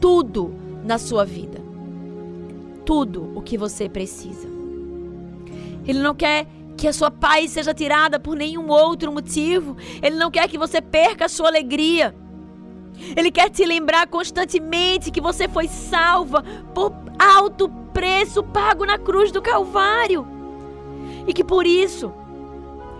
tudo 0.00 0.54
na 0.84 0.98
sua 0.98 1.24
vida. 1.24 1.57
Tudo 2.88 3.30
o 3.34 3.42
que 3.42 3.58
você 3.58 3.86
precisa. 3.86 4.48
Ele 5.86 5.98
não 5.98 6.14
quer 6.14 6.46
que 6.74 6.88
a 6.88 6.92
sua 6.94 7.10
paz 7.10 7.50
seja 7.50 7.74
tirada 7.74 8.18
por 8.18 8.34
nenhum 8.34 8.70
outro 8.70 9.12
motivo. 9.12 9.76
Ele 10.00 10.16
não 10.16 10.30
quer 10.30 10.48
que 10.48 10.56
você 10.56 10.80
perca 10.80 11.26
a 11.26 11.28
sua 11.28 11.48
alegria. 11.48 12.14
Ele 13.14 13.30
quer 13.30 13.50
te 13.50 13.62
lembrar 13.66 14.06
constantemente 14.06 15.10
que 15.10 15.20
você 15.20 15.46
foi 15.46 15.68
salva 15.68 16.42
por 16.74 16.94
alto 17.18 17.68
preço 17.92 18.42
pago 18.42 18.86
na 18.86 18.96
cruz 18.96 19.30
do 19.30 19.42
Calvário. 19.42 20.26
E 21.26 21.34
que 21.34 21.44
por 21.44 21.66
isso 21.66 22.10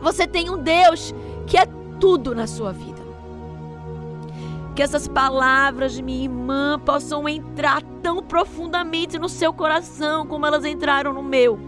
você 0.02 0.26
tem 0.26 0.50
um 0.50 0.58
Deus 0.58 1.14
que 1.46 1.56
é 1.56 1.64
tudo 1.98 2.34
na 2.34 2.46
sua 2.46 2.72
vida. 2.72 2.97
Que 4.78 4.82
essas 4.84 5.08
palavras 5.08 5.94
de 5.94 6.00
minha 6.04 6.22
irmã 6.22 6.78
possam 6.78 7.28
entrar 7.28 7.82
tão 8.00 8.22
profundamente 8.22 9.18
no 9.18 9.28
seu 9.28 9.52
coração 9.52 10.24
como 10.24 10.46
elas 10.46 10.64
entraram 10.64 11.12
no 11.12 11.20
meu. 11.20 11.58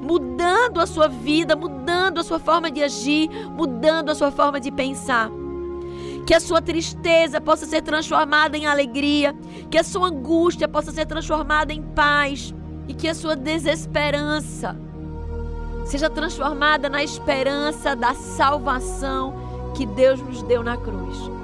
Mudando 0.00 0.80
a 0.80 0.86
sua 0.86 1.06
vida, 1.06 1.54
mudando 1.54 2.16
a 2.16 2.24
sua 2.24 2.38
forma 2.38 2.70
de 2.70 2.82
agir, 2.82 3.28
mudando 3.50 4.08
a 4.08 4.14
sua 4.14 4.30
forma 4.30 4.58
de 4.58 4.72
pensar. 4.72 5.30
Que 6.26 6.32
a 6.32 6.40
sua 6.40 6.62
tristeza 6.62 7.42
possa 7.42 7.66
ser 7.66 7.82
transformada 7.82 8.56
em 8.56 8.64
alegria, 8.64 9.36
que 9.70 9.76
a 9.76 9.84
sua 9.84 10.08
angústia 10.08 10.66
possa 10.66 10.90
ser 10.90 11.04
transformada 11.04 11.74
em 11.74 11.82
paz 11.82 12.54
e 12.88 12.94
que 12.94 13.06
a 13.06 13.14
sua 13.14 13.36
desesperança 13.36 14.80
seja 15.84 16.08
transformada 16.08 16.88
na 16.88 17.04
esperança 17.04 17.94
da 17.94 18.14
salvação 18.14 19.34
que 19.76 19.84
Deus 19.84 20.22
nos 20.22 20.42
deu 20.42 20.62
na 20.62 20.78
cruz. 20.78 21.39